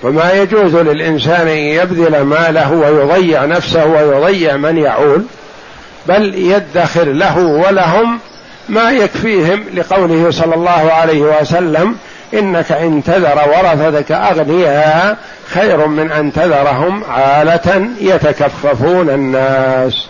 وما 0.03 0.33
يجوز 0.33 0.77
للإنسان 0.77 1.49
أن 1.49 1.57
يبذل 1.57 2.21
ماله 2.21 2.73
ويضيع 2.73 3.45
نفسه 3.45 3.87
ويضيع 3.87 4.57
من 4.57 4.77
يعول 4.77 5.25
بل 6.07 6.35
يدخر 6.35 7.05
له 7.05 7.39
ولهم 7.39 8.21
ما 8.68 8.90
يكفيهم 8.90 9.64
لقوله 9.75 10.31
صلى 10.31 10.55
الله 10.55 10.92
عليه 10.92 11.20
وسلم 11.20 11.96
إنك 12.35 12.72
إن 12.72 13.03
تذر 13.05 13.38
ورثتك 13.48 14.12
أغنياء 14.12 15.16
خير 15.46 15.87
من 15.87 16.12
أن 16.12 16.33
تذرهم 16.33 17.05
عالة 17.05 17.88
يتكففون 18.01 19.11
الناس. 19.11 20.07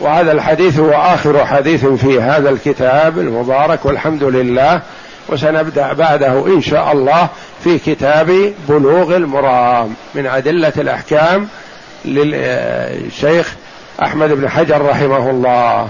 وهذا 0.00 0.32
الحديث 0.32 0.78
هو 0.78 0.90
آخر 0.92 1.46
حديث 1.46 1.86
في 1.86 2.20
هذا 2.20 2.50
الكتاب 2.50 3.18
المبارك 3.18 3.84
والحمد 3.84 4.24
لله. 4.24 4.80
وسنبدأ 5.28 5.92
بعده 5.92 6.46
إن 6.46 6.62
شاء 6.62 6.92
الله 6.92 7.28
في 7.64 7.78
كتاب 7.78 8.52
بلوغ 8.68 9.16
المرام 9.16 9.94
من 10.14 10.26
أدلة 10.26 10.72
الأحكام 10.76 11.48
للشيخ 12.04 13.54
أحمد 14.02 14.32
بن 14.32 14.48
حجر 14.48 14.82
رحمه 14.82 15.30
الله. 15.30 15.88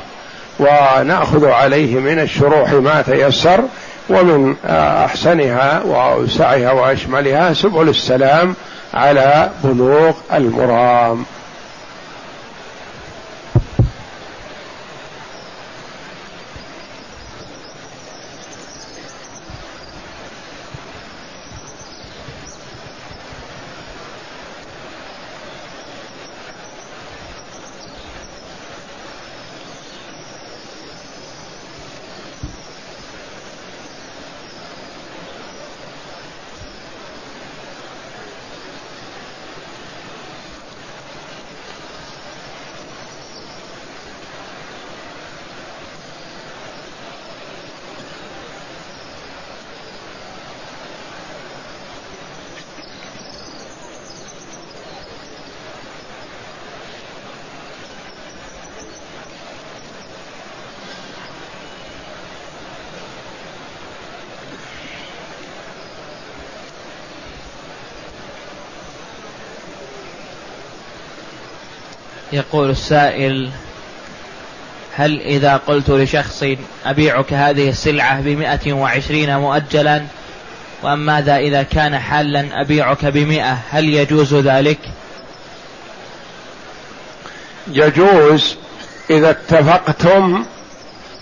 ونأخذ 0.59 1.47
عليه 1.47 1.95
من 1.95 2.19
الشروح 2.19 2.73
ما 2.73 3.03
تيسر 3.03 3.61
ومن 4.09 4.55
أحسنها 5.05 5.83
وأوسعها 5.85 6.73
وأشملها 6.73 7.53
سبل 7.53 7.89
السلام 7.89 8.55
على 8.95 9.51
بلوغ 9.65 10.13
المرام. 10.35 11.25
يقول 72.33 72.71
السائل 72.71 73.51
هل 74.95 75.21
إذا 75.21 75.57
قلت 75.57 75.91
لشخص 75.91 76.45
أبيعك 76.87 77.33
هذه 77.33 77.69
السلعة 77.69 78.21
بمئة 78.21 78.73
وعشرين 78.73 79.39
مؤجلا؟ 79.39 80.03
وماذا 80.83 81.37
إذا 81.37 81.63
كان 81.63 81.99
حالا 81.99 82.61
أبيعك 82.61 83.05
بمئة؟ 83.05 83.59
هل 83.71 83.85
يجوز 83.85 84.35
ذلك؟ 84.35 84.79
يجوز 87.69 88.57
إذا 89.11 89.31
اتفقتم 89.31 90.45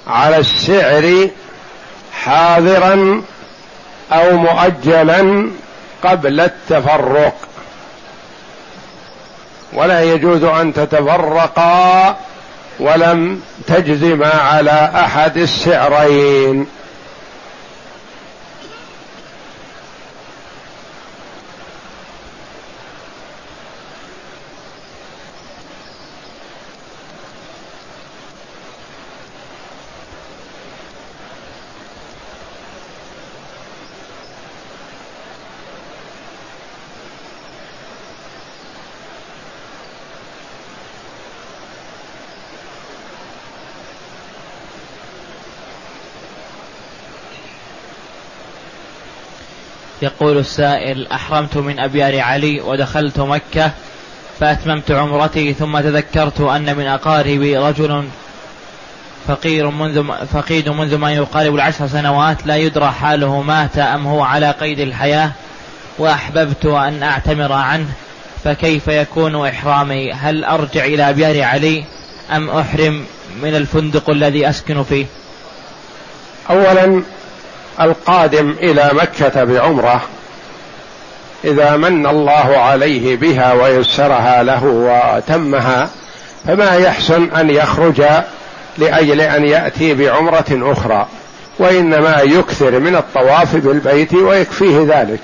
على 0.06 0.38
السعر 0.38 1.28
حاضرا 2.12 3.22
أو 4.12 4.36
مؤجلا 4.36 5.50
قبل 6.04 6.40
التفرق. 6.40 7.36
ولا 9.76 10.02
يجوز 10.02 10.44
أن 10.44 10.72
تتفرقا 10.72 12.16
ولم 12.80 13.40
تجزما 13.66 14.28
على 14.28 14.90
أحد 14.94 15.36
السعرين. 15.36 16.66
يقول 50.06 50.38
السائل 50.38 51.06
أحرمت 51.06 51.56
من 51.56 51.78
أبيار 51.78 52.20
علي 52.20 52.60
ودخلت 52.60 53.20
مكة 53.20 53.70
فأتممت 54.40 54.90
عمرتي 54.90 55.54
ثم 55.54 55.80
تذكرت 55.80 56.40
أن 56.40 56.76
من 56.76 56.86
أقاربي 56.86 57.56
رجل 57.58 58.04
فقير 59.28 59.70
منذ 59.70 60.04
فقيد 60.32 60.68
منذ 60.68 60.96
ما 60.96 61.12
يقارب 61.12 61.54
العشر 61.54 61.86
سنوات 61.86 62.46
لا 62.46 62.56
يدرى 62.56 62.90
حاله 62.90 63.42
مات 63.42 63.78
أم 63.78 64.06
هو 64.06 64.22
على 64.22 64.50
قيد 64.50 64.80
الحياة 64.80 65.30
وأحببت 65.98 66.66
أن 66.66 67.02
أعتمر 67.02 67.52
عنه 67.52 67.88
فكيف 68.44 68.88
يكون 68.88 69.46
إحرامي؟ 69.48 70.12
هل 70.12 70.44
أرجع 70.44 70.84
إلى 70.84 71.10
أبيار 71.10 71.42
علي 71.42 71.84
أم 72.32 72.50
أحرم 72.50 73.04
من 73.42 73.54
الفندق 73.56 74.10
الذي 74.10 74.48
أسكن 74.48 74.82
فيه؟ 74.82 75.06
أولا 76.50 77.02
القادم 77.80 78.54
إلى 78.62 78.90
مكة 78.92 79.44
بعمرة 79.44 80.02
إذا 81.44 81.76
من 81.76 82.06
الله 82.06 82.56
عليه 82.58 83.16
بها 83.16 83.52
ويسرها 83.52 84.42
له 84.42 84.64
وتمها 84.64 85.88
فما 86.46 86.76
يحسن 86.76 87.30
أن 87.30 87.50
يخرج 87.50 88.02
لأجل 88.78 89.20
أن 89.20 89.48
يأتي 89.48 89.94
بعمرة 89.94 90.72
أخرى 90.72 91.06
وإنما 91.58 92.20
يكثر 92.20 92.78
من 92.78 92.96
الطواف 92.96 93.56
بالبيت 93.56 94.14
ويكفيه 94.14 94.86
ذلك. 94.88 95.20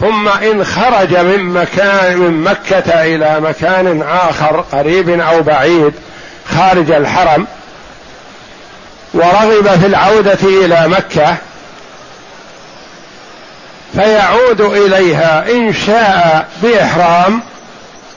ثم 0.00 0.28
إن 0.28 0.64
خرج 0.64 1.16
من 1.16 1.52
مكان 1.52 2.18
من 2.18 2.42
مكة 2.42 3.04
إلى 3.14 3.40
مكان 3.40 4.02
آخر 4.02 4.64
قريب 4.72 5.20
أو 5.20 5.42
بعيد 5.42 5.92
خارج 6.48 6.90
الحرم 6.90 7.46
ورغب 9.14 9.78
في 9.80 9.86
العودة 9.86 10.38
إلى 10.42 10.88
مكة 10.88 11.36
فيعود 13.94 14.60
إليها 14.60 15.44
إن 15.50 15.72
شاء 15.72 16.48
بإحرام 16.62 17.40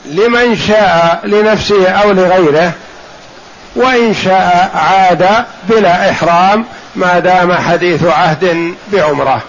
لمن 0.06 0.56
شاء 0.56 1.20
لنفسه 1.24 1.90
أو 1.90 2.12
لغيره 2.12 2.72
وإن 3.76 4.14
شاء 4.14 4.72
عاد 4.76 5.46
بلا 5.70 6.12
إحرام 6.12 6.66
ما 6.96 7.20
دام 7.20 7.54
حديث 7.54 8.04
عهد 8.04 8.74
بعمرة. 8.94 9.42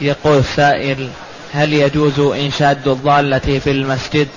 يقول 0.00 0.38
السائل 0.38 1.08
هل 1.52 1.72
يجوز 1.72 2.18
إنشاد 2.18 2.88
الضالة 2.88 3.60
في 3.64 3.70
المسجد؟ 3.70 4.28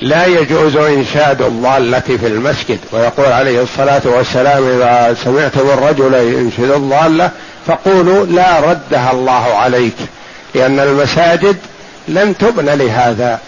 لا 0.00 0.26
يجوز 0.26 0.76
إنشاد 0.76 1.42
الضالة 1.42 2.00
في 2.00 2.26
المسجد. 2.26 2.78
ويقول 2.92 3.26
عليه 3.26 3.62
الصلاة 3.62 4.02
والسلام 4.04 4.68
إذا 4.68 5.16
سمعتم 5.24 5.70
الرجل 5.70 6.14
ينشد 6.14 6.70
الضالة 6.70 7.30
فقولوا 7.66 8.26
لا 8.26 8.60
ردها 8.60 9.12
الله 9.12 9.54
عليك 9.54 9.96
لأن 10.54 10.80
المساجد 10.80 11.56
لم 12.08 12.32
تبن 12.32 12.64
لهذا. 12.64 13.40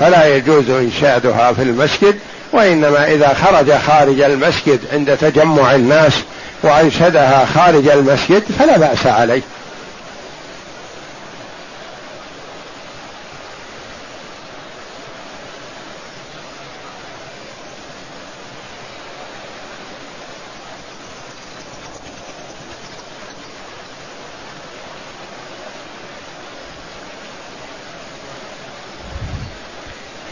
فلا 0.00 0.36
يجوز 0.36 0.70
إنشادها 0.70 1.52
في 1.52 1.62
المسجد 1.62 2.18
وإنما 2.52 3.12
إذا 3.12 3.34
خرج 3.34 3.72
خارج 3.72 4.20
المسجد 4.20 4.80
عند 4.92 5.16
تجمع 5.16 5.74
الناس 5.74 6.12
وأنشدها 6.62 7.44
خارج 7.44 7.88
المسجد 7.88 8.42
فلا 8.58 8.78
بأس 8.78 9.06
عليه. 9.06 9.42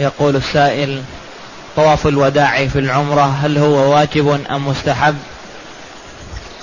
يقول 0.01 0.37
السائل 0.37 1.03
طواف 1.77 2.07
الوداع 2.07 2.67
في 2.67 2.79
العمرة 2.79 3.37
هل 3.43 3.59
هو 3.59 3.95
واجب 3.95 4.41
أم 4.51 4.69
مستحب؟ 4.69 5.17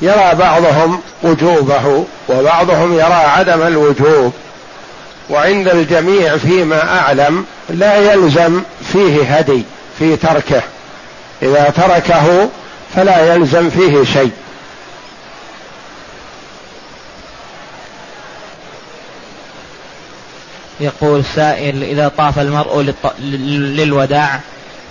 يرى 0.04 0.36
بعضهم 0.36 1.02
وجوبه 1.24 2.06
وبعضهم 2.30 2.94
يرى 2.94 3.14
عدم 3.14 3.62
الوجوب 3.68 4.34
وعند 5.30 5.68
الجميع 5.68 6.38
فيما 6.38 7.00
أعلم 7.00 7.46
لا 7.70 8.14
يلزم 8.14 8.62
فيه 8.94 9.36
هدي 9.38 9.64
في 10.00 10.16
تركه. 10.16 10.62
إذا 11.42 11.74
تركه 11.78 12.50
فلا 12.96 13.36
يلزم 13.36 13.70
فيه 13.70 14.04
شيء. 14.04 14.32
يقول 20.80 21.26
سائل 21.36 21.84
إذا 21.84 22.12
طاف 22.18 22.40
المرء 22.40 22.94
للوداع 23.20 24.40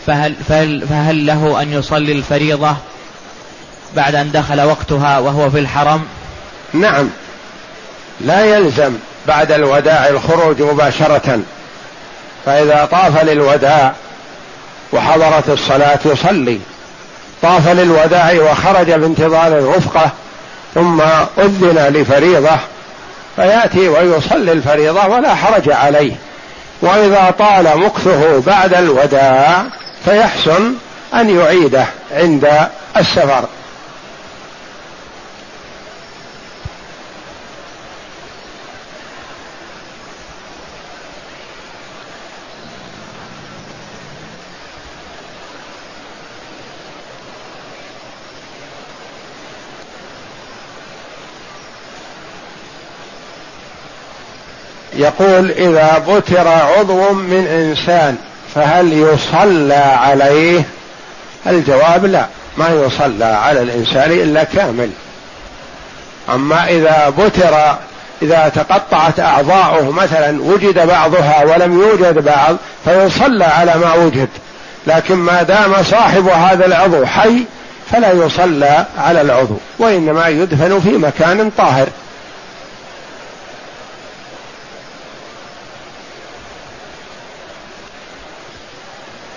فهل, 0.06 0.34
فهل, 0.48 0.86
فهل 0.88 1.26
له 1.26 1.62
أن 1.62 1.72
يصلي 1.72 2.12
الفريضة؟ 2.12 2.76
بعد 3.96 4.14
أن 4.14 4.32
دخل 4.32 4.60
وقتها 4.60 5.18
وهو 5.18 5.50
في 5.50 5.58
الحرم؟ 5.58 6.04
نعم. 6.72 7.10
لا 8.20 8.44
يلزم 8.44 8.92
بعد 9.28 9.52
الوداع 9.52 10.08
الخروج 10.08 10.62
مباشرة. 10.62 11.40
فإذا 12.46 12.88
طاف 12.90 13.24
للوداع 13.24 13.92
وحضرت 14.92 15.48
الصلاة 15.48 15.98
يصلي. 16.04 16.60
طاف 17.42 17.68
للوداع 17.68 18.32
وخرج 18.32 18.90
بانتظار 18.90 19.46
الرفقة 19.46 20.10
ثم 20.74 21.00
أذن 21.38 21.92
لفريضة 21.94 22.56
فيأتي 23.36 23.88
ويصلي 23.88 24.52
الفريضة 24.52 25.06
ولا 25.06 25.34
حرج 25.34 25.70
عليه. 25.70 26.12
وإذا 26.82 27.34
طال 27.38 27.78
مكثه 27.78 28.40
بعد 28.40 28.74
الوداع 28.74 29.64
فيحسن 30.04 30.74
أن 31.14 31.38
يعيده 31.38 31.84
عند 32.12 32.68
السفر. 32.96 33.44
يقول 55.02 55.50
إذا 55.50 56.04
بتر 56.08 56.48
عضو 56.48 57.12
من 57.12 57.46
انسان 57.46 58.16
فهل 58.54 58.92
يصلى 58.92 59.74
عليه؟ 59.74 60.62
الجواب 61.46 62.04
لا 62.04 62.26
ما 62.56 62.68
يصلى 62.68 63.24
على 63.24 63.62
الإنسان 63.62 64.12
إلا 64.12 64.44
كامل. 64.44 64.90
أما 66.34 66.68
إذا 66.68 67.12
بتر 67.18 67.76
إذا 68.22 68.52
تقطعت 68.54 69.20
أعضاؤه 69.20 69.90
مثلا 69.90 70.42
وجد 70.42 70.86
بعضها 70.86 71.44
ولم 71.44 71.80
يوجد 71.80 72.24
بعض 72.24 72.56
فيصلى 72.84 73.44
على 73.44 73.74
ما 73.74 73.94
وجد. 73.94 74.28
لكن 74.86 75.14
ما 75.14 75.42
دام 75.42 75.82
صاحب 75.82 76.28
هذا 76.28 76.66
العضو 76.66 77.06
حي 77.06 77.44
فلا 77.92 78.12
يصلى 78.12 78.86
على 78.98 79.20
العضو 79.20 79.56
وإنما 79.78 80.28
يدفن 80.28 80.80
في 80.80 80.90
مكان 80.90 81.50
طاهر. 81.58 81.86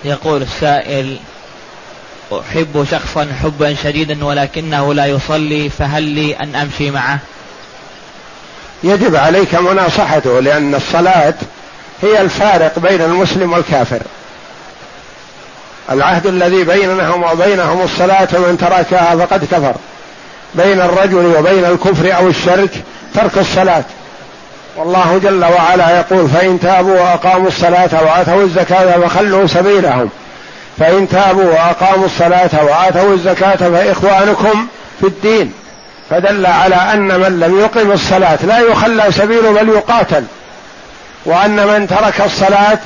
يقول 0.05 0.41
السائل 0.41 1.17
أحب 2.33 2.85
شخصا 2.91 3.27
حبا 3.43 3.75
شديدا 3.83 4.25
ولكنه 4.25 4.93
لا 4.93 5.05
يصلي 5.05 5.69
فهل 5.69 6.03
لي 6.03 6.33
أن 6.33 6.55
أمشي 6.55 6.91
معه؟ 6.91 7.19
يجب 8.83 9.15
عليك 9.15 9.55
مناصحته 9.55 10.39
لأن 10.39 10.75
الصلاة 10.75 11.33
هي 12.01 12.21
الفارق 12.21 12.79
بين 12.79 13.01
المسلم 13.01 13.53
والكافر. 13.53 14.01
العهد 15.91 16.27
الذي 16.27 16.63
بينهم 16.63 17.23
وبينهم 17.23 17.81
الصلاة 17.81 18.27
ومن 18.33 18.57
تركها 18.57 19.15
فقد 19.15 19.45
كفر. 19.45 19.75
بين 20.55 20.81
الرجل 20.81 21.35
وبين 21.37 21.65
الكفر 21.65 22.15
أو 22.15 22.27
الشرك 22.27 22.83
ترك 23.13 23.37
الصلاة. 23.37 23.83
والله 24.77 25.19
جل 25.23 25.45
وعلا 25.45 25.97
يقول 25.99 26.29
فإن 26.29 26.59
تابوا 26.59 27.01
وأقاموا 27.01 27.47
الصلاة 27.47 27.89
وآتوا 28.03 28.43
الزكاة 28.43 28.99
فخلوا 28.99 29.47
سبيلهم. 29.47 30.09
فإن 30.79 31.09
تابوا 31.09 31.43
وأقاموا 31.43 32.05
الصلاة 32.05 32.49
وآتوا 32.63 33.13
الزكاة 33.13 33.55
فإخوانكم 33.55 34.67
في 34.99 35.07
الدين. 35.07 35.53
فدل 36.09 36.45
على 36.45 36.75
أن 36.75 37.19
من 37.19 37.39
لم 37.39 37.59
يقم 37.59 37.91
الصلاة 37.91 38.45
لا 38.45 38.59
يخلى 38.59 39.11
سبيله 39.11 39.51
بل 39.51 39.69
يقاتل. 39.69 40.23
وأن 41.25 41.67
من 41.67 41.87
ترك 41.87 42.21
الصلاة 42.25 42.79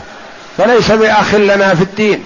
فليس 0.57 0.91
بأخ 0.91 1.35
لنا 1.35 1.75
في 1.75 1.81
الدين. 1.81 2.23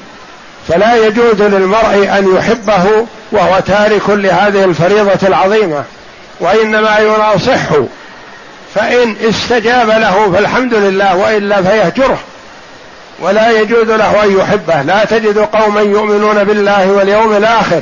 فلا 0.68 0.96
يجوز 0.96 1.42
للمرء 1.42 2.10
أن 2.18 2.36
يحبه 2.38 3.06
وهو 3.32 3.60
تارك 3.60 4.10
لهذه 4.10 4.64
الفريضة 4.64 5.28
العظيمة. 5.28 5.84
وإنما 6.40 7.00
يناصحه 7.00 7.86
فإن 8.76 9.16
استجاب 9.30 9.90
له 9.90 10.32
فالحمد 10.32 10.74
لله 10.74 11.16
وإلا 11.16 11.62
فيهجره. 11.62 12.20
ولا 13.20 13.52
يجوز 13.52 13.90
له 13.90 14.24
أن 14.24 14.38
يحبه. 14.40 14.82
لا 14.82 15.06
تجد 15.06 15.38
قوما 15.38 15.82
يؤمنون 15.82 16.44
بالله 16.44 16.88
واليوم 16.88 17.36
الآخر 17.36 17.82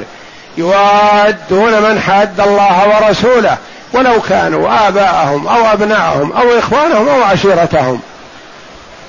يوادون 0.58 1.82
من 1.82 2.00
حاد 2.08 2.42
الله 2.42 2.88
ورسوله 2.88 3.58
ولو 3.94 4.22
كانوا 4.30 4.88
آباءهم 4.88 5.48
أو 5.48 5.74
أبناءهم 5.74 6.32
أو 6.32 6.60
إخوانهم 6.60 7.10
أو 7.10 7.24
عشيرتهم. 7.24 8.02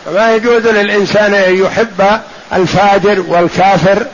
فما 0.06 0.34
يجوز 0.34 0.66
للإنسان 0.66 1.34
أن 1.34 1.56
يحب 1.64 2.20
الفاجر 2.52 3.24
والكافر 3.28 4.06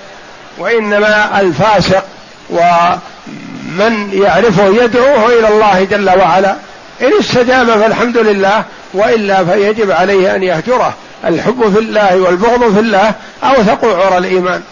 وإنما 0.59 1.41
الفاسق 1.41 2.05
ومن 2.51 4.11
يعرفه 4.13 4.67
يدعوه 4.67 5.27
إلى 5.27 5.49
الله 5.49 5.87
جل 5.91 6.11
وعلا. 6.19 6.55
إن 7.03 7.19
استجاب 7.21 7.67
فالحمد 7.67 8.19
لله 8.19 8.65
وإلا 8.95 9.45
فيجب 9.45 9.91
عليه 9.91 10.35
أن 10.35 10.43
يهجره. 10.43 10.95
الحب 11.25 11.73
في 11.73 11.79
الله 11.79 12.17
والبغض 12.17 12.75
في 12.75 12.81
الله 12.81 13.15
أوثق 13.43 13.85
عرى 13.85 14.19
الإيمان. 14.19 14.63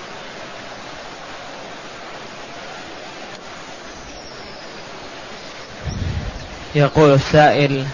يقول 6.74 7.14
السائل 7.14 7.84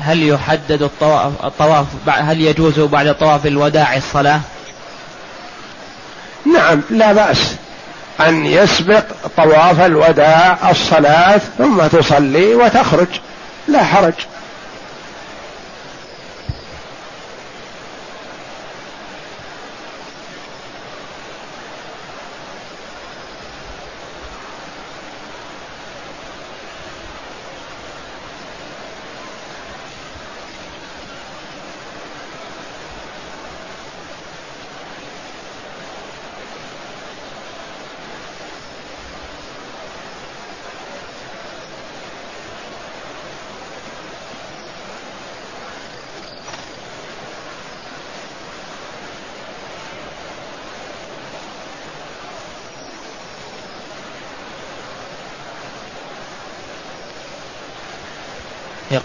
هل 0.00 0.28
يحدد 0.28 0.82
الطواف, 0.82 1.32
الطواف 1.44 1.86
هل 2.06 2.40
يجوز 2.40 2.80
بعد 2.80 3.14
طواف 3.14 3.46
الوداع 3.46 3.96
الصلاة؟ 3.96 4.40
نعم 6.54 6.82
لا 6.90 7.12
بأس. 7.12 7.54
أن 8.20 8.46
يسبق 8.46 9.04
طواف 9.36 9.80
الوداع 9.80 10.70
الصلاة 10.70 11.40
ثم 11.58 11.86
تصلي 11.86 12.54
وتخرج. 12.54 13.06
لا 13.68 13.84
حرج. 13.84 14.14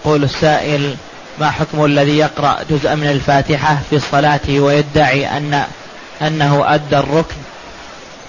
يقول 0.04 0.24
السائل 0.24 0.96
ما 1.40 1.50
حكم 1.50 1.84
الذي 1.84 2.18
يقرأ 2.18 2.58
جزءا 2.70 2.94
من 2.94 3.10
الفاتحة 3.10 3.78
في 3.90 3.96
الصلاة 3.96 4.40
ويدعي 4.48 5.26
أن 5.26 5.62
أنه 6.22 6.64
أدى 6.66 6.98
الركن؟ 6.98 7.34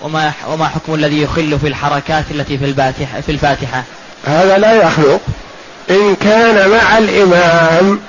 وما 0.01 0.31
وما 0.47 0.67
حكم 0.67 0.93
الذي 0.95 1.21
يخل 1.21 1.59
في 1.59 1.67
الحركات 1.67 2.23
التي 2.31 2.57
في 2.57 2.65
الفاتحة 2.65 3.21
في 3.21 3.31
الفاتحة؟ 3.31 3.83
هذا 4.25 4.57
لا 4.57 4.73
يخلق. 4.73 5.21
إن 5.89 6.15
كان 6.15 6.69
مع 6.69 6.97
الإمام 6.97 7.99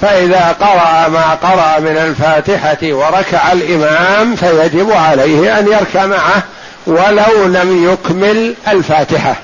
فإذا 0.00 0.56
قرأ 0.60 1.08
ما 1.08 1.34
قرأ 1.34 1.80
من 1.80 1.96
الفاتحة 1.96 2.78
وركع 2.82 3.52
الإمام 3.52 4.36
فيجب 4.36 4.90
عليه 4.90 5.58
أن 5.58 5.66
يركع 5.66 6.06
معه 6.06 6.42
ولو 6.86 7.46
لم 7.46 7.92
يكمل 7.92 8.54
الفاتحة. 8.68 9.36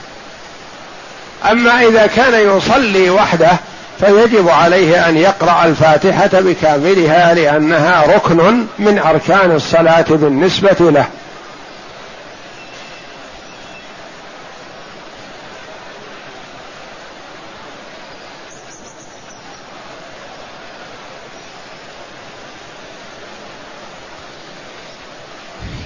أما 1.50 1.88
إذا 1.88 2.06
كان 2.06 2.56
يصلي 2.56 3.10
وحده 3.10 3.50
فيجب 4.00 4.48
عليه 4.48 5.08
أن 5.08 5.16
يقرأ 5.16 5.64
الفاتحة 5.64 6.30
بكاملها 6.32 7.34
لأنها 7.34 8.16
ركن 8.16 8.66
من 8.78 8.98
أركان 8.98 9.50
الصلاة 9.50 10.04
بالنسبة 10.10 10.76
له. 10.80 11.06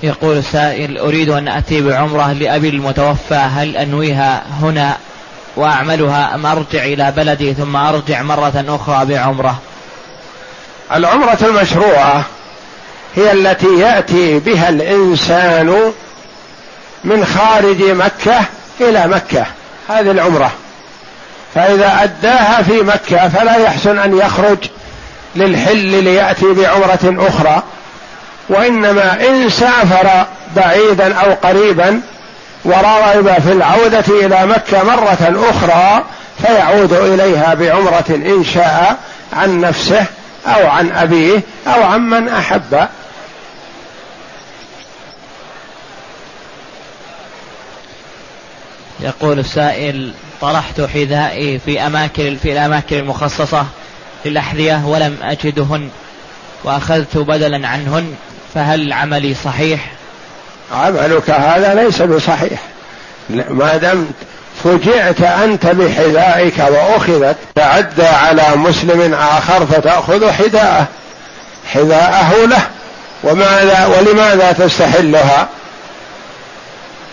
يقول 0.02 0.44
سائل 0.44 0.98
أريد 0.98 1.28
أن 1.28 1.48
أتي 1.48 1.80
بعمرة 1.80 2.32
لأبي 2.32 2.68
المتوفى 2.68 3.34
هل 3.34 3.76
أنويها 3.76 4.46
هنا؟ 4.60 4.96
وأعملها 5.56 6.34
أم 6.34 6.46
أرجع 6.46 6.84
إلى 6.84 7.12
بلدي 7.16 7.54
ثم 7.54 7.76
أرجع 7.76 8.22
مرة 8.22 8.64
أخرى 8.68 9.06
بعمرة. 9.06 9.58
العمرة 10.94 11.38
المشروعة 11.42 12.24
هي 13.16 13.32
التي 13.32 13.78
يأتي 13.78 14.38
بها 14.38 14.68
الإنسان 14.68 15.92
من 17.04 17.24
خارج 17.24 17.82
مكة 17.82 18.40
إلى 18.80 19.06
مكة. 19.06 19.46
هذه 19.88 20.10
العمرة. 20.10 20.50
فإذا 21.54 22.02
أداها 22.02 22.62
في 22.62 22.82
مكة 22.82 23.28
فلا 23.28 23.56
يحسن 23.56 23.98
أن 23.98 24.18
يخرج 24.18 24.58
للحل 25.36 26.04
ليأتي 26.04 26.52
بعمرة 26.52 27.28
أخرى 27.28 27.62
وإنما 28.48 29.28
إن 29.28 29.50
سافر 29.50 30.26
بعيدا 30.56 31.14
أو 31.14 31.32
قريبا 31.32 32.00
ورغب 32.66 33.42
في 33.42 33.52
العودة 33.52 34.04
إلى 34.08 34.46
مكة 34.46 34.84
مرة 34.84 35.50
أخرى 35.50 36.04
فيعود 36.42 36.92
إليها 36.92 37.54
بعمرة 37.54 38.04
إن 38.08 38.44
شاء 38.44 38.98
عن 39.32 39.60
نفسه 39.60 40.06
أو 40.46 40.66
عن 40.66 40.90
أبيه 40.90 41.40
أو 41.66 41.82
عن 41.82 42.00
من 42.00 42.28
أحب. 42.28 42.88
يقول 49.00 49.38
السائل 49.38 50.12
طرحت 50.40 50.80
حذائي 50.80 51.58
في 51.58 51.80
اماكن 51.86 52.36
في 52.42 52.52
الأماكن 52.52 52.98
المخصصة 52.98 53.66
للأحذية 54.24 54.86
ولم 54.86 55.16
أجدهن 55.22 55.90
وأخذت 56.64 57.16
بدلا 57.16 57.68
عنهن 57.68 58.14
فهل 58.54 58.92
عملي 58.92 59.34
صحيح؟ 59.34 59.95
عملك 60.72 61.30
هذا 61.30 61.74
ليس 61.74 62.02
بصحيح. 62.02 62.60
ما 63.30 63.76
دمت 63.76 64.14
فجعت 64.64 65.20
أنت 65.20 65.66
بحذائك 65.66 66.58
وأخذت 66.58 67.36
تعدى 67.54 68.06
على 68.06 68.42
مسلم 68.56 69.14
آخر 69.14 69.66
فتأخذ 69.66 70.30
حذاءه. 70.30 70.86
حذاءه 71.72 72.46
له. 72.46 72.62
وماذا 73.24 73.86
ولماذا 73.86 74.52
تستحلها؟ 74.52 75.48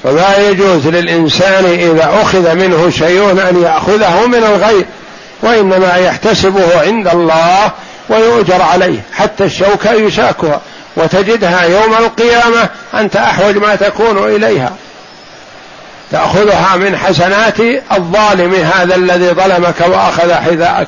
فما 0.03 0.37
يجوز 0.37 0.87
للإنسان 0.87 1.65
إذا 1.65 2.09
أخذ 2.21 2.55
منه 2.55 2.89
شيء 2.89 3.31
أن 3.31 3.63
يأخذه 3.63 4.27
من 4.27 4.43
الغير 4.43 4.85
وإنما 5.41 5.95
يحتسبه 5.95 6.81
عند 6.81 7.07
الله 7.07 7.71
ويؤجر 8.09 8.61
عليه 8.61 8.99
حتى 9.13 9.43
الشوكة 9.43 9.91
يشاكها. 9.91 10.61
وتجدها 10.95 11.63
يوم 11.63 11.93
القيامة 11.93 12.69
أنت 12.93 13.15
أحوج 13.15 13.58
ما 13.58 13.75
تكون 13.75 14.36
إليها 14.36 14.75
تأخذها 16.12 16.75
من 16.75 16.97
حسنات 16.97 17.60
الظالم 17.91 18.53
هذا 18.53 18.95
الذي 18.95 19.29
ظلمك 19.29 19.82
وأخذ 19.82 20.34
حذاءك 20.34 20.88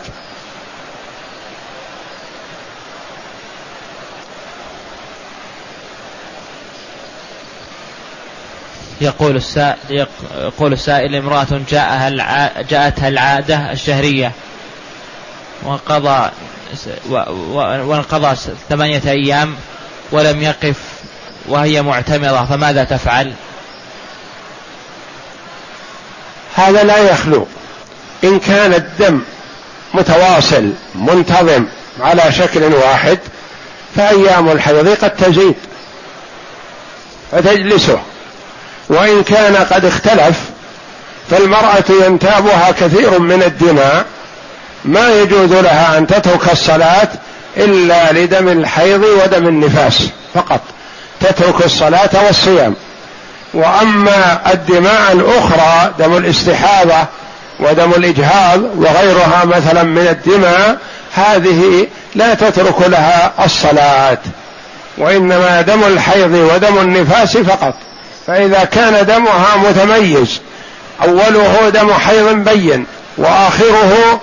يقول 9.02 9.36
السائل 9.36 10.08
يقول 10.36 10.74
السائل 10.74 11.16
امرأة 11.16 11.62
جاءها. 11.70 12.10
جاءتها 12.62 13.08
العادة 13.08 13.72
الشهرية 13.72 14.32
وانقضى 15.64 16.32
وانقضى 17.60 18.36
ثمانية 18.70 19.02
أيام 19.08 19.56
ولم 20.12 20.42
يقف 20.42 20.76
وهي 21.48 21.82
معتمرة 21.82 22.48
فماذا 22.50 22.84
تفعل؟ 22.84 23.34
هذا 26.56 26.84
لا 26.84 26.98
يخلو. 26.98 27.48
إن 28.24 28.40
كان 28.40 28.74
الدم 28.74 29.22
متواصل 29.94 30.72
منتظم 30.96 31.66
على 32.00 32.32
شكل 32.32 32.64
واحد 32.64 33.20
فأيام 33.96 34.52
الحيض 34.52 34.90
قد 34.90 35.16
تزيد 35.16 35.56
فتجلسه 37.32 38.00
وإن 38.90 39.24
كان 39.24 39.56
قد 39.56 39.86
اختلف 39.86 40.40
فالمرأة 41.30 41.84
ينتابها 42.06 42.72
كثير 42.72 43.20
من 43.20 43.44
الدماء 43.44 44.06
ما 44.86 45.10
يجوز 45.22 45.54
لها 45.54 45.98
أن 45.98 46.08
تترك 46.08 46.52
الصلاة 46.52 47.08
إلا 47.58 48.12
لدم 48.12 48.48
الحيض 48.48 49.04
ودم 49.04 49.48
النفاس 49.48 50.08
فقط. 50.34 50.62
تترك 51.20 51.66
الصلاة 51.66 52.10
والصيام. 52.26 52.76
وأما 53.54 54.40
الدماء 54.54 55.12
الأخرى 55.12 55.94
دم 56.00 56.18
الاستحاضة 56.18 57.06
ودم 57.60 57.92
الإجهاض 57.92 58.62
وغيرها 58.78 59.46
مثلا 59.46 59.84
من 59.84 60.08
الدماء 60.08 60.78
هذه 61.14 61.88
لا 62.16 62.34
تترك 62.34 62.82
لها 62.82 63.34
الصلاة. 63.46 64.18
وإنما 64.98 65.62
دم 65.62 65.84
الحيض 65.84 66.34
ودم 66.34 66.78
النفاس 66.78 67.38
فقط. 67.38 67.74
فإذا 68.28 68.64
كان 68.64 69.06
دمها 69.06 69.56
متميز 69.56 70.42
أوله 71.04 71.70
دم 71.70 71.94
حيض 71.94 72.30
بين 72.30 72.86
وآخره 73.18 74.22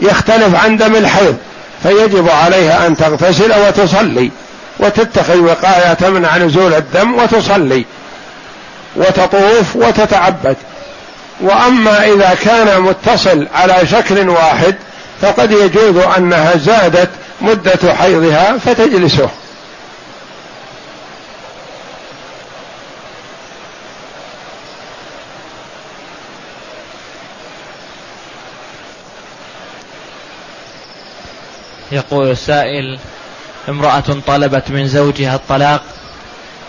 يختلف 0.00 0.64
عن 0.64 0.76
دم 0.76 0.96
الحيض. 0.96 1.36
فيجب 1.82 2.28
عليها 2.28 2.86
أن 2.86 2.96
تغتسل 2.96 3.52
وتصلي 3.66 4.30
وتتخذ 4.78 5.38
وقاية 5.38 5.94
تمنع 5.94 6.36
نزول 6.36 6.74
الدم 6.74 7.14
وتصلي 7.14 7.84
وتطوف 8.96 9.76
وتتعبد. 9.76 10.56
وأما 11.40 12.04
إذا 12.04 12.36
كان 12.44 12.80
متصل 12.80 13.46
على 13.54 13.86
شكل 13.86 14.28
واحد 14.28 14.74
فقد 15.22 15.52
يجوز 15.52 15.96
أنها 16.16 16.56
زادت 16.56 17.10
مدة 17.40 17.94
حيضها 17.94 18.58
فتجلسه. 18.66 19.28
يقول 31.92 32.30
السائل 32.30 32.98
امرأة 33.68 34.04
طلبت 34.26 34.70
من 34.70 34.88
زوجها 34.88 35.34
الطلاق 35.34 35.82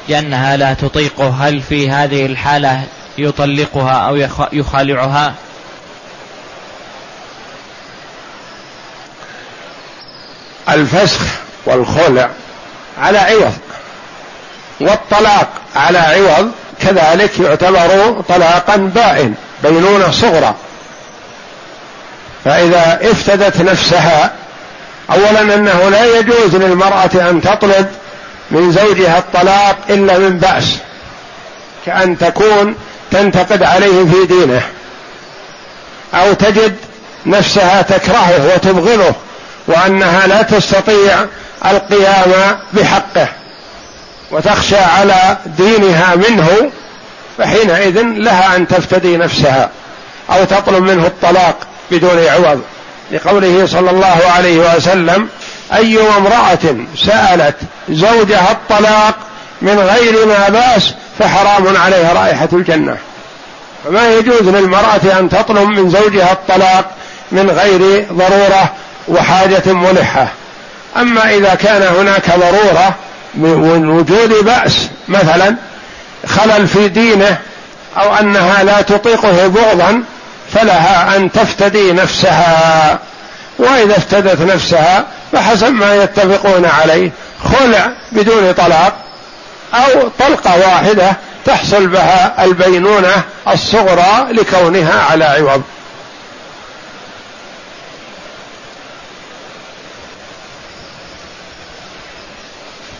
لأنها 0.07 0.57
لا 0.57 0.73
تطيقه 0.73 1.29
هل 1.29 1.61
في 1.61 1.89
هذه 1.89 2.25
الحالة 2.25 2.83
يطلقها 3.17 3.91
أو 3.91 4.27
يخالعها؟ 4.53 5.33
الفسخ 10.69 11.21
والخلع 11.65 12.29
على 12.97 13.17
عوض 13.17 13.57
والطلاق 14.79 15.49
على 15.75 15.97
عوض 15.97 16.51
كذلك 16.81 17.39
يعتبر 17.39 18.21
طلاقا 18.21 18.75
بائن 18.75 19.33
بينونة 19.63 20.11
صغرى. 20.11 20.55
فإذا 22.45 22.99
افتدت 23.01 23.61
نفسها 23.61 24.33
اولا 25.11 25.41
أنه 25.41 25.89
لا 25.89 26.19
يجوز 26.19 26.55
للمرأة 26.55 27.29
أن 27.29 27.41
تطلب 27.41 27.87
من 28.51 28.71
زوجها 28.71 29.17
الطلاق 29.17 29.77
إلا 29.89 30.17
من 30.17 30.37
بأس 30.37 30.77
كأن 31.85 32.17
تكون 32.17 32.75
تنتقد 33.11 33.63
عليه 33.63 34.05
في 34.05 34.25
دينه 34.25 34.61
أو 36.13 36.33
تجد 36.33 36.75
نفسها 37.25 37.81
تكرهه 37.81 38.55
وتبغضه 38.55 39.13
وأنها 39.67 40.27
لا 40.27 40.41
تستطيع 40.41 41.25
القيام 41.65 42.57
بحقه 42.73 43.27
وتخشى 44.31 44.77
على 44.77 45.37
دينها 45.45 46.15
منه 46.15 46.71
فحينئذ 47.37 48.01
لها 48.01 48.55
أن 48.55 48.67
تفتدي 48.67 49.17
نفسها 49.17 49.69
أو 50.29 50.45
تطلب 50.45 50.83
منه 50.83 51.05
الطلاق 51.05 51.55
بدون 51.91 52.27
عوض. 52.27 52.61
لقوله 53.11 53.65
صلى 53.65 53.91
الله 53.91 54.21
عليه 54.35 54.75
وسلم 54.75 55.27
اي 55.73 55.99
امرأة 56.17 56.75
سألت 57.05 57.55
زوجها 57.89 58.51
الطلاق 58.51 59.15
من 59.61 59.79
غير 59.79 60.25
ما 60.25 60.49
بأس 60.49 60.93
فحرام 61.19 61.77
عليها 61.77 62.13
رائحة 62.13 62.49
الجنة. 62.53 62.97
فما 63.85 64.09
يجوز 64.09 64.41
للمرأة 64.41 65.19
أن 65.19 65.29
تطلب 65.29 65.69
من 65.69 65.89
زوجها 65.89 66.31
الطلاق 66.31 66.91
من 67.31 67.49
غير 67.49 68.05
ضرورة 68.11 68.73
وحاجة 69.07 69.73
ملحة. 69.73 70.27
أما 70.97 71.33
إذا 71.33 71.55
كان 71.55 71.81
هناك 71.81 72.29
ضرورة 72.29 72.95
من 73.35 73.89
وجود 73.89 74.45
بأس 74.45 74.89
مثلا 75.07 75.55
خلل 76.27 76.67
في 76.67 76.87
دينه 76.87 77.37
أو 77.97 78.15
أنها 78.15 78.63
لا 78.63 78.81
تطيقه 78.81 79.47
بغضا 79.47 80.03
فلها 80.53 81.15
أن 81.15 81.31
تفتدي 81.31 81.93
نفسها. 81.93 82.99
وإذا 83.59 83.97
افتدت 83.97 84.41
نفسها 84.41 85.05
فحسب 85.31 85.71
ما 85.71 85.95
يتفقون 85.95 86.65
عليه. 86.65 87.11
خلع 87.43 87.91
بدون 88.11 88.51
طلاق 88.51 88.93
أو 89.73 90.09
طلقة 90.19 90.59
واحدة 90.59 91.15
تحصل 91.45 91.87
بها 91.87 92.45
البينونة 92.45 93.23
الصغرى 93.47 94.27
لكونها 94.31 95.01
على 95.01 95.25
عوض. 95.25 95.63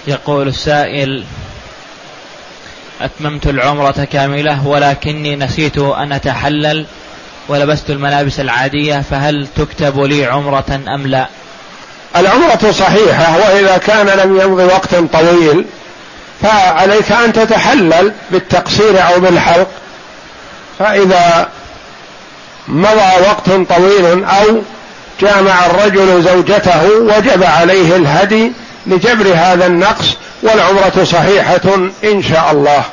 يقول 0.08 0.48
السائل 0.48 1.24
أتممت 3.02 3.48
العمرة 3.48 4.08
كاملة 4.12 4.68
ولكني 4.68 5.36
نسيت 5.36 5.78
أن 5.78 6.12
أتحلل. 6.12 6.86
ولبست 7.50 7.90
الملابس 7.90 8.40
العادية 8.40 9.04
فهل 9.12 9.48
تكتب 9.56 10.00
لي 10.00 10.26
عمرة 10.26 10.80
أم 10.96 11.08
لا؟ 11.08 11.28
العمرة 12.16 12.72
صحيحة 12.72 13.38
وإذا 13.38 13.78
كان 13.78 14.06
لم 14.06 14.42
يمضي 14.42 14.64
وقت 14.64 14.96
طويل 14.96 15.66
فعليك 16.42 17.12
أن 17.12 17.34
تتحلل 17.34 18.14
بالتقصير 18.32 19.08
أو 19.08 19.20
بالحلق. 19.20 19.68
فإذا 20.80 21.50
مضى 22.68 23.12
وقت 23.28 23.50
طويل 23.50 24.24
أو 24.24 24.62
جامع 25.22 25.66
الرجل 25.66 26.24
زوجته 26.24 26.90
وجب 26.90 27.44
عليه 27.44 27.96
الهدي 27.96 28.52
لجبر 28.88 29.34
هذا 29.36 29.66
النقص 29.66 30.06
والعمرة 30.44 31.04
صحيحة 31.04 31.76
إن 32.04 32.24
شاء 32.24 32.52
الله. 32.52 32.84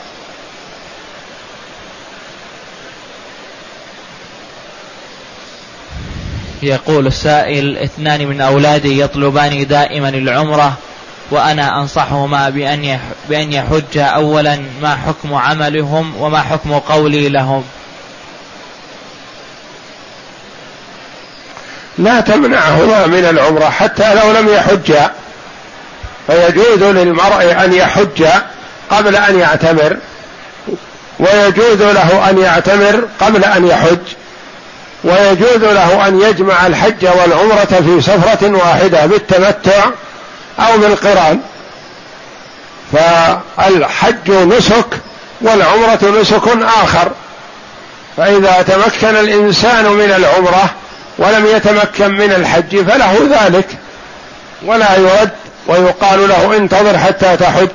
يقول 6.66 7.06
السائل 7.06 7.78
اثنان 7.78 8.26
من 8.26 8.40
أولادي 8.40 9.00
يطلبان 9.00 9.66
دائما 9.66 10.08
العمرة 10.08 10.76
وأنا 11.30 11.80
أنصحهما 11.80 12.48
بأن 12.50 12.98
بأن 13.28 13.52
يحج 13.52 13.98
أولا 13.98 14.58
ما 14.82 14.96
حكم 15.06 15.34
عملهم 15.34 16.16
وما 16.20 16.40
حكم 16.40 16.72
قولي 16.72 17.28
لهم. 17.28 17.64
لا 21.98 22.20
تمنعهما 22.20 23.06
من 23.06 23.24
العمرة 23.24 23.70
حتى 23.70 24.14
لو 24.14 24.32
لم 24.32 24.48
يحجا 24.48 25.10
فيجوز 26.26 26.82
للمرء 26.82 27.64
أن 27.64 27.72
يحج 27.72 28.24
قبل 28.90 29.16
أن 29.16 29.38
يعتمر 29.38 29.96
ويجوز 31.18 31.82
له 31.82 32.30
أن 32.30 32.38
يعتمر 32.38 33.08
قبل 33.20 33.44
أن 33.44 33.66
يحج. 33.66 33.98
ويجوز 35.06 35.64
له 35.64 36.08
أن 36.08 36.20
يجمع 36.20 36.66
الحج 36.66 37.06
والعمرة 37.06 37.82
في 37.86 38.00
سفرة 38.00 38.50
واحدة 38.56 39.06
بالتمتع 39.06 39.84
أو 40.58 40.78
بالقران. 40.78 41.40
فالحج 42.92 44.30
نسك 44.30 44.86
والعمرة 45.40 46.20
نسك 46.20 46.48
آخر. 46.82 47.10
فإذا 48.16 48.62
تمكن 48.62 49.16
الإنسان 49.16 49.84
من 49.84 50.10
العمرة 50.10 50.70
ولم 51.18 51.46
يتمكن 51.46 52.10
من 52.10 52.32
الحج 52.32 52.76
فله 52.76 53.18
ذلك. 53.30 53.68
ولا 54.64 54.96
يرد 54.96 55.30
ويقال 55.66 56.28
له 56.28 56.56
انتظر 56.56 56.98
حتى 56.98 57.36
تحج. 57.36 57.68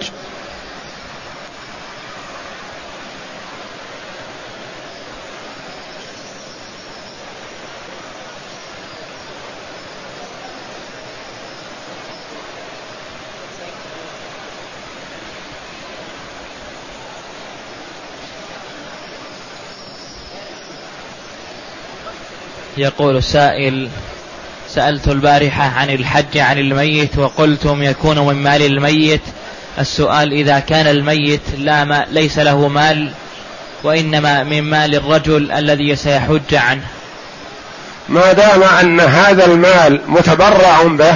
يقول 22.82 23.17
السائل 23.17 23.89
سألت 24.69 25.07
البارحة 25.07 25.63
عن 25.63 25.89
الحج 25.89 26.38
عن 26.38 26.57
الميت 26.57 27.17
وقلتم 27.17 27.84
يكون 27.84 28.19
من 28.19 28.36
مال 28.36 28.61
الميت. 28.61 29.21
السؤال 29.79 30.34
إذا 30.34 30.59
كان 30.59 30.88
الميت 30.88 31.41
لا 31.57 31.84
ما 31.84 32.05
ليس 32.11 32.39
له 32.39 32.67
مال 32.67 33.11
وإنما 33.84 34.43
من 34.43 34.61
مال 34.61 34.95
الرجل 34.95 35.51
الذي 35.51 35.95
سيحج 35.95 36.55
عنه. 36.55 36.82
ما 38.09 38.34
دام 38.34 38.63
أن 38.63 38.99
هذا 38.99 39.45
المال 39.45 40.01
متبرع 40.07 40.84
به 40.84 41.15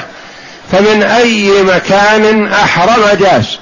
فمن 0.72 1.04
أي 1.04 1.64
مكان 1.64 2.48
أحرم 2.48 3.18
جاز 3.20 3.58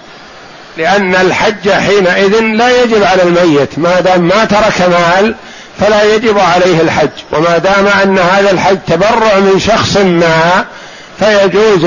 لأن 0.77 1.15
الحج 1.15 1.69
حينئذ 1.69 2.39
لا 2.39 2.83
يجب 2.83 3.03
على 3.03 3.23
الميت. 3.23 3.79
ما 3.79 3.99
دام 3.99 4.21
ما 4.21 4.45
ترك 4.45 4.81
مال 4.81 5.35
فلا 5.80 6.15
يجب 6.15 6.39
عليه 6.39 6.82
الحج. 6.82 7.09
وما 7.32 7.57
دام 7.57 7.88
أن 7.88 8.19
هذا 8.19 8.51
الحج 8.51 8.78
تبرع 8.88 9.39
من 9.39 9.59
شخص 9.59 9.97
ما 9.97 10.65
فيجوز 11.19 11.86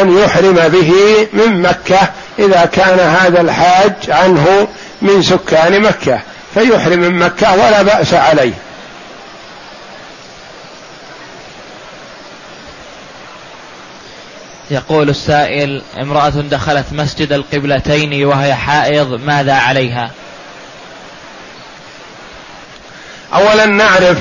أن 0.00 0.18
يحرم 0.18 0.54
به 0.54 0.92
من 1.32 1.62
مكة 1.62 2.08
إذا 2.38 2.64
كان 2.72 2.98
هذا 2.98 3.40
الحاج 3.40 3.92
عنه 4.08 4.68
من 5.02 5.22
سكان 5.22 5.82
مكة. 5.82 6.20
فيحرم 6.54 6.98
من 6.98 7.18
مكة 7.18 7.52
ولا 7.52 7.82
بأس 7.82 8.14
عليه. 8.14 8.52
يقول 14.70 15.08
السائل 15.08 15.82
امرأة 16.00 16.28
دخلت 16.28 16.86
مسجد 16.92 17.32
القبلتين 17.32 18.24
وهي 18.24 18.54
حائض 18.54 19.20
ماذا 19.24 19.54
عليها؟ 19.54 20.10
اولا 23.34 23.66
نعرف 23.66 24.16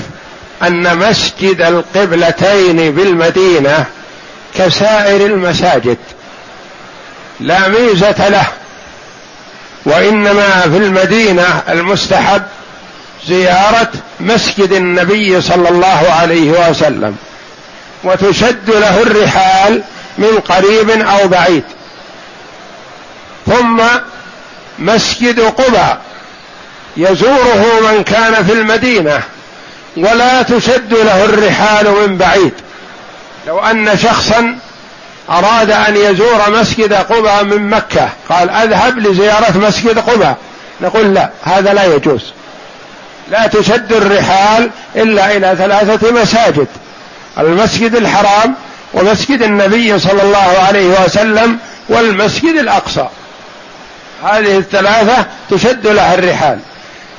أن 0.63 0.97
مسجد 0.97 1.61
القبلتين 1.61 2.91
بالمدينة 2.91 3.85
كسائر 4.55 5.25
المساجد 5.25 5.97
لا 7.39 7.67
ميزة 7.67 8.29
له 8.29 8.47
وإنما 9.85 10.61
في 10.61 10.77
المدينة 10.77 11.63
المستحب 11.69 12.43
زيارة 13.27 13.91
مسجد 14.19 14.71
النبي 14.71 15.41
صلى 15.41 15.69
الله 15.69 16.07
عليه 16.21 16.69
وسلم 16.69 17.17
وتشد 18.03 18.69
له 18.69 19.01
الرحال 19.01 19.83
من 20.17 20.39
قريب 20.49 20.89
أو 20.89 21.27
بعيد. 21.27 21.63
ثم 23.47 23.81
مسجد 24.79 25.39
قباء 25.39 26.06
يزوره 26.97 27.91
من 27.91 28.03
كان 28.03 28.45
في 28.45 28.53
المدينة 28.53 29.21
ولا 29.97 30.41
تشد 30.41 30.93
له 30.93 31.25
الرحال 31.25 31.91
من 31.91 32.17
بعيد. 32.17 32.53
لو 33.47 33.59
أن 33.59 33.97
شخصا 33.97 34.57
أراد 35.29 35.71
أن 35.71 35.95
يزور 35.95 36.59
مسجد 36.59 36.93
قبى 36.93 37.55
من 37.55 37.69
مكة 37.69 38.09
قال 38.29 38.49
أذهب 38.49 38.99
لزيارة 38.99 39.57
مسجد 39.57 39.99
قبى 39.99 40.33
نقول 40.81 41.13
لا 41.13 41.29
هذا 41.43 41.73
لا 41.73 41.85
يجوز. 41.95 42.21
لا 43.31 43.47
تشد 43.47 43.93
الرحال 43.93 44.69
إلا 44.95 45.37
إلى 45.37 45.55
ثلاثة 45.57 46.11
مساجد 46.21 46.67
المسجد 47.39 47.95
الحرام 47.95 48.55
ومسجد 48.93 49.41
النبي 49.41 49.99
صلى 49.99 50.21
الله 50.23 50.63
عليه 50.67 51.05
وسلم 51.05 51.57
والمسجد 51.89 52.55
الأقصى. 52.55 53.07
هذه 54.23 54.57
الثلاثة 54.57 55.25
تشد 55.49 55.87
لها 55.87 56.13
الرحال. 56.13 56.59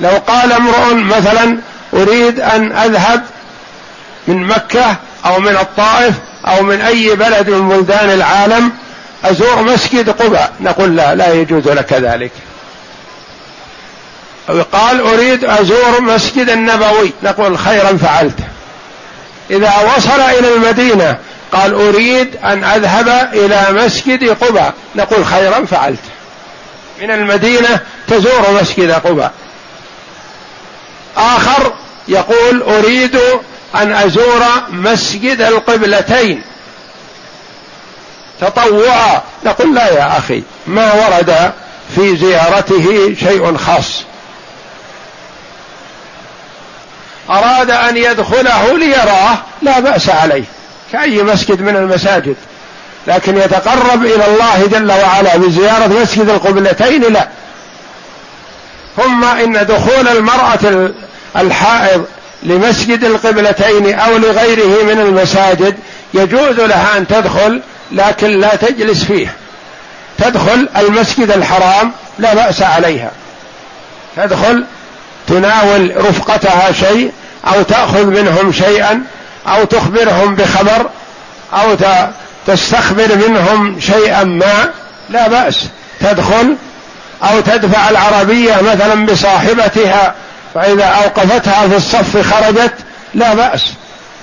لو 0.01 0.09
قال 0.27 0.51
امرؤ 0.51 0.93
مثلا 0.93 1.57
أريد 1.93 2.39
أن 2.39 2.71
أذهب 2.71 3.23
من 4.27 4.43
مكة 4.47 4.95
أو 5.25 5.39
من 5.39 5.57
الطائف 5.57 6.13
أو 6.47 6.63
من 6.63 6.81
أي 6.81 7.15
بلد 7.15 7.49
من 7.49 7.69
بلدان 7.69 8.09
العالم 8.09 8.71
أزور 9.25 9.61
مسجد 9.61 10.09
قباء 10.09 10.51
نقول 10.61 10.95
لا 10.95 11.15
لا 11.15 11.33
يجوز 11.33 11.67
لك 11.67 11.93
ذلك. 11.93 12.31
قال 14.71 15.01
أريد 15.01 15.45
أزور 15.45 16.01
مسجد 16.01 16.49
النبوي 16.49 17.13
نقول 17.23 17.57
خيرا 17.57 17.97
فعلت 17.97 18.39
إذا 19.51 19.73
وصل 19.97 20.21
إلى 20.21 20.53
المدينة 20.53 21.17
قال 21.51 21.73
أريد 21.73 22.35
أن 22.43 22.63
أذهب 22.63 23.29
إلى 23.33 23.67
مسجد 23.71 24.29
قباء 24.29 24.73
نقول 24.95 25.25
خيرا 25.25 25.65
فعلت 25.65 25.99
من 27.01 27.11
المدينة 27.11 27.79
تزور 28.07 28.59
مسجد 28.61 28.91
قباء. 28.91 29.31
آخر 31.19 31.73
يقول 32.07 32.61
أريد 32.61 33.19
أن 33.75 33.91
أزور 33.91 34.43
مسجد 34.69 35.41
القبلتين. 35.41 36.41
تطوعا. 38.41 39.21
نقول 39.45 39.75
لا 39.75 39.87
يا 39.87 40.17
أخي 40.17 40.43
ما 40.67 40.93
ورد 40.93 41.51
في 41.95 42.17
زيارته 42.17 43.15
شيء 43.19 43.57
خاص. 43.57 44.03
أراد 47.29 47.71
أن 47.71 47.97
يدخله 47.97 48.77
ليراه 48.77 49.37
لا 49.61 49.79
بأس 49.79 50.09
عليه 50.09 50.43
كأي 50.91 51.23
مسجد 51.23 51.61
من 51.61 51.75
المساجد. 51.75 52.35
لكن 53.07 53.37
يتقرب 53.37 54.05
إلى 54.05 54.27
الله 54.27 54.67
جل 54.71 54.91
وعلا 54.91 55.37
بزيارة 55.37 55.87
مسجد 55.87 56.29
القبلتين 56.29 57.13
لا. 57.13 57.27
ثم 58.97 59.23
إن 59.23 59.65
دخول 59.65 60.07
المرأة 60.07 60.91
الحائض 61.37 62.05
لمسجد 62.43 63.03
القبلتين 63.03 63.99
أو 63.99 64.17
لغيره 64.17 64.83
من 64.83 64.99
المساجد 64.99 65.77
يجوز 66.13 66.59
لها 66.59 66.97
أن 66.97 67.07
تدخل 67.07 67.61
لكن 67.91 68.39
لا 68.39 68.55
تجلس 68.55 69.03
فيه. 69.03 69.33
تدخل 70.17 70.69
المسجد 70.77 71.31
الحرام 71.31 71.91
لا 72.19 72.33
بأس 72.33 72.61
عليها. 72.61 73.11
تدخل 74.17 74.65
تناول 75.27 75.93
رفقتها 75.97 76.71
شيء 76.71 77.11
أو 77.47 77.61
تأخذ 77.61 78.05
منهم 78.05 78.51
شيئا 78.51 79.03
أو 79.47 79.63
تخبرهم 79.63 80.35
بخبر 80.35 80.89
أو 81.53 81.75
تستخبر 82.47 83.15
منهم 83.27 83.79
شيئا 83.79 84.23
ما 84.23 84.69
لا 85.09 85.27
بأس. 85.27 85.65
تدخل 85.99 86.55
أو 87.23 87.39
تدفع 87.39 87.89
العربية 87.89 88.61
مثلا 88.61 89.05
بصاحبتها 89.05 90.15
فإذا 90.53 90.83
أوقفتها 90.85 91.67
في 91.67 91.75
الصف 91.75 92.33
خرجت 92.33 92.73
لا 93.13 93.33
بأس 93.33 93.73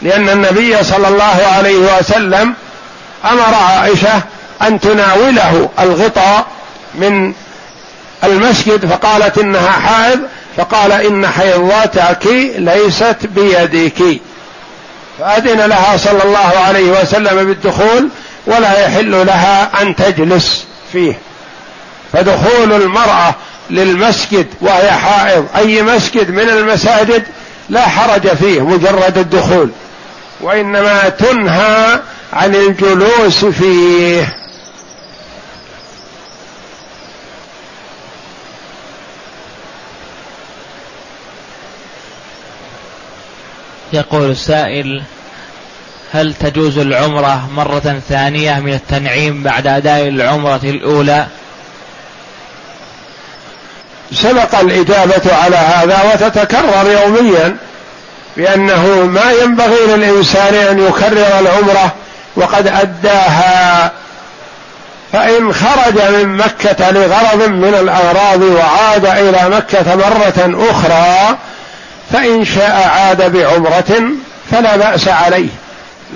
لأن 0.02 0.28
النبي 0.28 0.84
صلى 0.84 1.08
الله 1.08 1.46
عليه 1.56 1.98
وسلم 1.98 2.54
أمر 3.24 3.54
عائشة 3.54 4.22
أن 4.62 4.80
تناوله 4.80 5.68
الغطاء 5.80 6.46
من 6.94 7.32
المسجد 8.24 8.86
فقالت 8.86 9.38
إنها 9.38 9.70
حائض 9.70 10.20
فقال 10.56 10.92
إن 10.92 11.26
حيضتك 11.26 12.26
ليست 12.56 13.16
بيدك. 13.22 14.20
فأذن 15.18 15.60
لها 15.60 15.96
صلى 15.96 16.24
الله 16.24 16.52
عليه 16.66 17.00
وسلم 17.00 17.44
بالدخول 17.46 18.08
ولا 18.46 18.86
يحل 18.86 19.26
لها 19.26 19.82
أن 19.82 19.96
تجلس 19.96 20.64
فيه. 20.92 21.18
فدخول 22.12 22.72
المرأة 22.72 23.34
للمسجد 23.70 24.46
وهي 24.60 24.92
حائض. 24.92 25.46
أي 25.56 25.82
مسجد 25.82 26.30
من 26.30 26.48
المساجد 26.48 27.22
لا 27.68 27.88
حرج 27.88 28.28
فيه 28.28 28.60
مجرد 28.60 29.18
الدخول 29.18 29.70
وإنما 30.40 31.08
تنهى 31.08 32.00
عن 32.32 32.54
الجلوس 32.54 33.44
فيه. 33.44 34.36
يقول 43.92 44.30
السائل 44.30 45.02
هل 46.12 46.34
تجوز 46.34 46.78
العمرة 46.78 47.48
مرة 47.56 48.00
ثانية 48.08 48.60
من 48.60 48.72
التنعيم 48.72 49.42
بعد 49.42 49.66
أداء 49.66 50.08
العمرة 50.08 50.60
الأولى؟ 50.64 51.26
سبق 54.26 54.60
الإجابة 54.60 55.36
على 55.44 55.56
هذا 55.56 55.98
وتتكرر 56.12 56.90
يوميا 56.90 57.56
بأنه 58.36 58.86
ما 59.04 59.32
ينبغي 59.42 59.86
للإنسان 59.86 60.54
أن 60.54 60.86
يكرر 60.86 61.38
العمرة 61.40 61.92
وقد 62.36 62.66
أداها 62.66 63.92
فإن 65.12 65.52
خرج 65.52 66.00
من 66.14 66.36
مكة 66.36 66.90
لغرض 66.90 67.48
من 67.48 67.74
الأغراض 67.80 68.42
وعاد 68.42 69.06
إلى 69.06 69.56
مكة 69.56 69.94
مرة 69.94 70.70
أخرى 70.70 71.36
فإن 72.12 72.44
شاء 72.44 72.90
عاد 72.94 73.32
بعمرة 73.32 74.02
فلا 74.50 74.76
بأس 74.76 75.08
عليه. 75.08 75.48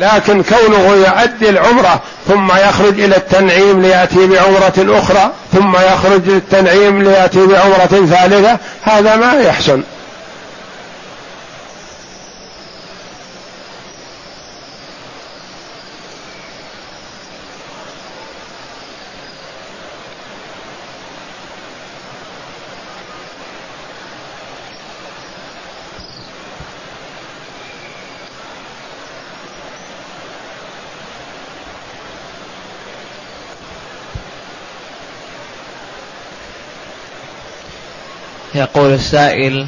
لكن 0.00 0.42
كونه 0.42 0.94
يؤدي 0.94 1.50
العمرة 1.50 2.00
ثم 2.28 2.52
يخرج 2.52 3.00
إلى 3.00 3.16
التنعيم 3.16 3.82
ليأتي 3.82 4.26
بعمرة 4.26 4.98
أخرى 4.98 5.30
ثم 5.52 5.76
يخرج 5.76 6.20
للتنعيم 6.26 7.02
ليأتي 7.02 7.46
بعمرة 7.46 8.06
ثالثة 8.06 8.58
هذا 8.82 9.16
ما 9.16 9.32
يحسن. 9.32 9.82
يقول 38.60 38.94
السائل 38.94 39.66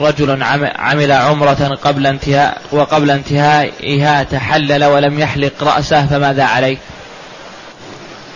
رجل 0.00 0.42
عمل 0.78 1.12
عمرة 1.12 1.78
قبل 1.84 2.06
انتهاء 2.06 2.58
وقبل 2.72 3.10
انتهائها 3.10 4.22
تحلل 4.22 4.84
ولم 4.84 5.18
يحلق 5.18 5.52
رأسه 5.62 6.06
فماذا 6.06 6.44
عليه؟ 6.44 6.76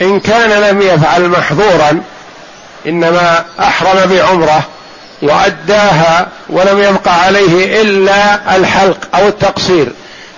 إن 0.02 0.20
كان 0.20 0.50
لم 0.50 0.82
يفعل 0.82 1.28
محظورا 1.28 2.02
إنما 2.86 3.44
أحرم 3.60 4.10
بعمرة 4.10 4.62
وأداها 5.22 6.28
ولم 6.48 6.78
يبقى 6.78 7.24
عليه 7.24 7.82
إلا 7.82 8.56
الحلق 8.56 8.98
أو 9.14 9.28
التقصير 9.28 9.92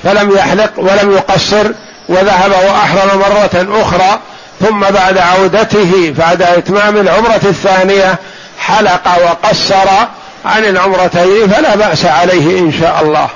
فلم 0.04 0.36
يحلق 0.36 0.72
ولم 0.76 1.12
يقصر 1.12 1.66
وذهب 2.08 2.50
وأحرم 2.50 3.18
مرة 3.18 3.82
أخرى 3.82 4.20
ثم 4.60 4.80
بعد 4.80 5.18
عودته 5.18 6.14
بعد 6.18 6.42
إتمام 6.42 6.96
العمرة 6.96 7.40
الثانية 7.44 8.18
حلق 8.58 9.08
وقصر 9.24 9.88
عن 10.44 10.64
العمرتين 10.64 11.48
فلا 11.48 11.76
بأس 11.76 12.04
عليه 12.04 12.58
إن 12.58 12.72
شاء 12.80 13.02
الله 13.02 13.28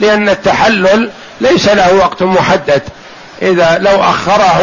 لأن 0.00 0.28
التحلل 0.28 1.10
ليس 1.40 1.68
له 1.68 1.94
وقت 1.94 2.22
محدد 2.22 2.82
إذا 3.42 3.78
لو 3.78 4.00
أخره 4.00 4.62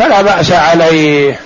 فلا 0.00 0.22
بأس 0.22 0.52
عليه. 0.52 1.40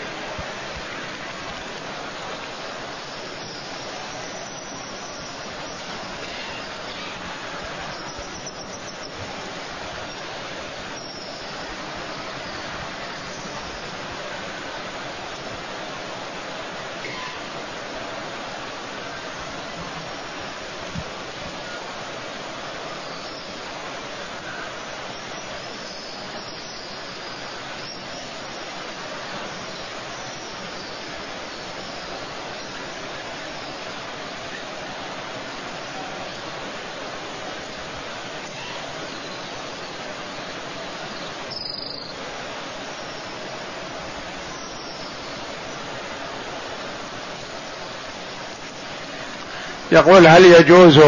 يقول 49.93 50.26
هل 50.26 50.45
يجوز 50.45 51.01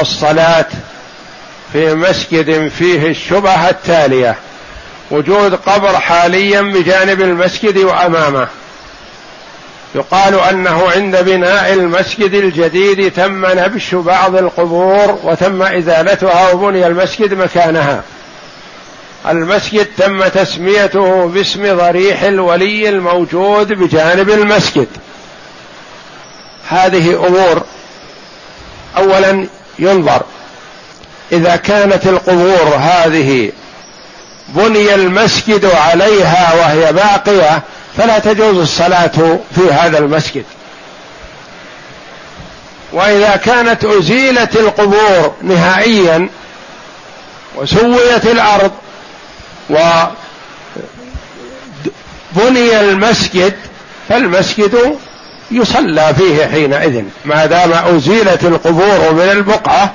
الصلاة 0.00 0.66
في 1.72 1.94
مسجد 1.94 2.68
فيه 2.68 3.06
الشبهة 3.06 3.70
التالية؟ 3.70 4.36
وجود 5.10 5.54
قبر 5.54 5.98
حاليا 5.98 6.62
بجانب 6.62 7.20
المسجد 7.20 7.78
وأمامه. 7.78 8.48
يقال 9.94 10.40
أنه 10.40 10.90
عند 10.90 11.16
بناء 11.16 11.72
المسجد 11.72 12.34
الجديد 12.34 13.12
تم 13.12 13.46
نبش 13.46 13.94
بعض 13.94 14.36
القبور 14.36 15.18
وتم 15.22 15.62
إزالتها 15.62 16.52
وبني 16.52 16.86
المسجد 16.86 17.34
مكانها. 17.34 18.02
المسجد 19.28 19.86
تم 19.98 20.28
تسميته 20.28 21.26
باسم 21.26 21.76
ضريح 21.76 22.22
الولي 22.22 22.88
الموجود 22.88 23.72
بجانب 23.72 24.30
المسجد. 24.30 24.88
هذه 26.68 27.26
أمور 27.26 27.62
اولا 28.96 29.46
ينظر. 29.78 30.22
إذا 31.32 31.56
كانت 31.56 32.06
القبور 32.06 32.76
هذه 32.78 33.52
بني 34.48 34.94
المسجد 34.94 35.64
عليها 35.64 36.54
وهي 36.54 36.92
باقية 36.92 37.62
فلا 37.96 38.18
تجوز 38.18 38.58
الصلاة 38.58 39.38
في 39.54 39.72
هذا 39.72 39.98
المسجد. 39.98 40.44
وإذا 42.92 43.36
كانت 43.36 43.84
أزيلت 43.84 44.56
القبور 44.56 45.34
نهائيا 45.42 46.28
وسويت 47.56 48.26
الأرض 48.26 48.70
وبني 52.36 52.80
المسجد 52.80 53.54
فالمسجد 54.08 54.98
يصلى 55.52 56.14
فيه 56.18 56.46
حينئذ. 56.46 57.02
ما 57.24 57.46
دام 57.46 57.72
أزيلت 57.72 58.44
القبور 58.44 59.12
من 59.12 59.28
البقعة 59.32 59.92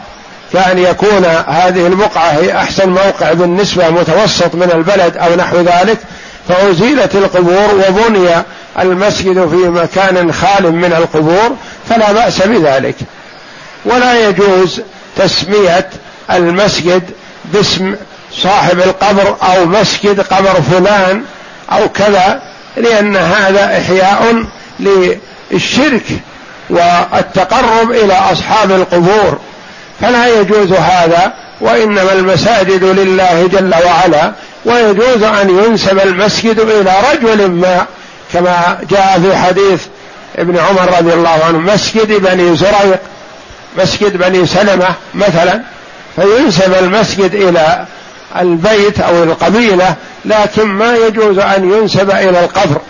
كأن 0.53 0.77
يكون 0.79 1.25
هذه 1.47 1.87
البقعة 1.87 2.29
هي 2.29 2.57
أحسن 2.57 2.89
موقع 2.89 3.33
بالنسبة 3.33 3.89
متوسط 3.89 4.55
من 4.55 4.71
البلد 4.73 5.17
أو 5.17 5.35
نحو 5.35 5.57
ذلك 5.57 5.97
فأزيلت 6.47 7.15
القبور 7.15 7.83
وبني 7.89 8.29
المسجد 8.79 9.49
في 9.49 9.69
مكان 9.69 10.33
خال 10.33 10.71
من 10.71 10.93
القبور 10.93 11.55
فلا 11.89 12.11
بأس 12.11 12.41
بذلك. 12.41 12.95
ولا 13.85 14.29
يجوز 14.29 14.81
تسمية 15.17 15.89
المسجد 16.31 17.03
باسم 17.53 17.95
صاحب 18.43 18.79
القبر 18.79 19.35
أو 19.43 19.65
مسجد 19.65 20.21
قبر 20.21 20.61
فلان 20.71 21.23
أو 21.71 21.89
كذا 21.89 22.41
لأن 22.77 23.15
هذا 23.15 23.77
إحياء 23.77 24.45
للشرك 25.51 26.03
والتقرب 26.69 27.91
إلى 27.91 28.13
أصحاب 28.13 28.71
القبور 28.71 29.39
فلا 30.01 30.39
يجوز 30.39 30.71
هذا 30.71 31.33
وإنما 31.61 32.13
المساجد 32.13 32.83
لله 32.83 33.47
جل 33.47 33.73
وعلا 33.85 34.31
ويجوز 34.65 35.23
أن 35.23 35.49
ينسب 35.49 35.99
المسجد 35.99 36.59
إلى 36.59 36.93
رجل 37.13 37.51
ما 37.51 37.85
كما 38.33 38.77
جاء 38.89 39.19
في 39.19 39.37
حديث 39.37 39.81
ابن 40.37 40.57
عمر 40.57 40.97
رضي 40.97 41.13
الله 41.13 41.43
عنه 41.47 41.57
مسجد 41.57 42.11
بني 42.11 42.55
زريق 42.55 42.99
مسجد 43.77 44.17
بني 44.17 44.45
سلمة 44.45 44.87
مثلا 45.15 45.61
فينسب 46.15 46.73
المسجد 46.73 47.35
إلى 47.35 47.85
البيت 48.39 48.99
أو 48.99 49.23
القبيلة 49.23 49.95
لكن 50.25 50.63
ما 50.63 50.95
يجوز 50.95 51.39
أن 51.39 51.71
ينسب 51.73 52.11
إلى 52.11 52.39
القبر. 52.39 52.81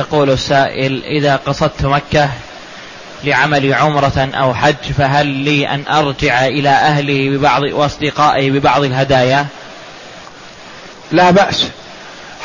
يقول 0.00 0.30
السائل 0.30 1.02
إذا 1.04 1.36
قصدت 1.36 1.84
مكة 1.84 2.28
لعمل 3.24 3.74
عمرة 3.74 4.30
أو 4.34 4.54
حج 4.54 4.92
فهل 4.98 5.26
لي 5.26 5.68
أن 5.68 5.84
أرجع 5.88 6.46
إلى 6.46 6.68
أهلي 6.68 7.28
ببعض 7.28 7.62
وأصدقائي 7.62 8.50
ببعض 8.50 8.84
الهدايا؟ 8.84 9.46
لا 11.12 11.30
بأس 11.30 11.66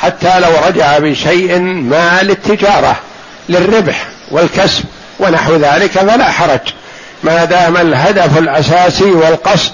حتى 0.02 0.40
لو 0.40 0.52
رجع 0.68 1.00
بشيء 1.00 1.60
ما 1.62 2.24
للتجارة 2.24 2.96
للربح 3.50 4.08
والكسب 4.32 4.84
ونحو 5.20 5.56
ذلك 5.56 5.92
فلا 5.92 6.32
حرج. 6.32 6.74
ما 7.24 7.46
دام 7.46 7.78
الهدف 7.78 8.38
الأساسي 8.38 9.12
والقصد 9.12 9.72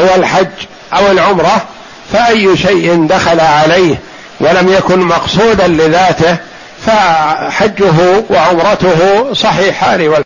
هو 0.00 0.14
الحج 0.14 0.46
أو 0.92 1.10
العمرة 1.10 1.64
فأي 2.12 2.56
شيء 2.56 3.06
دخل 3.06 3.40
عليه 3.40 3.98
ولم 4.40 4.68
يكن 4.68 4.98
مقصودا 4.98 5.66
لذاته 5.66 6.36
فحجه 6.86 8.24
وعمرته 8.30 9.32
صحيحان 9.32 10.08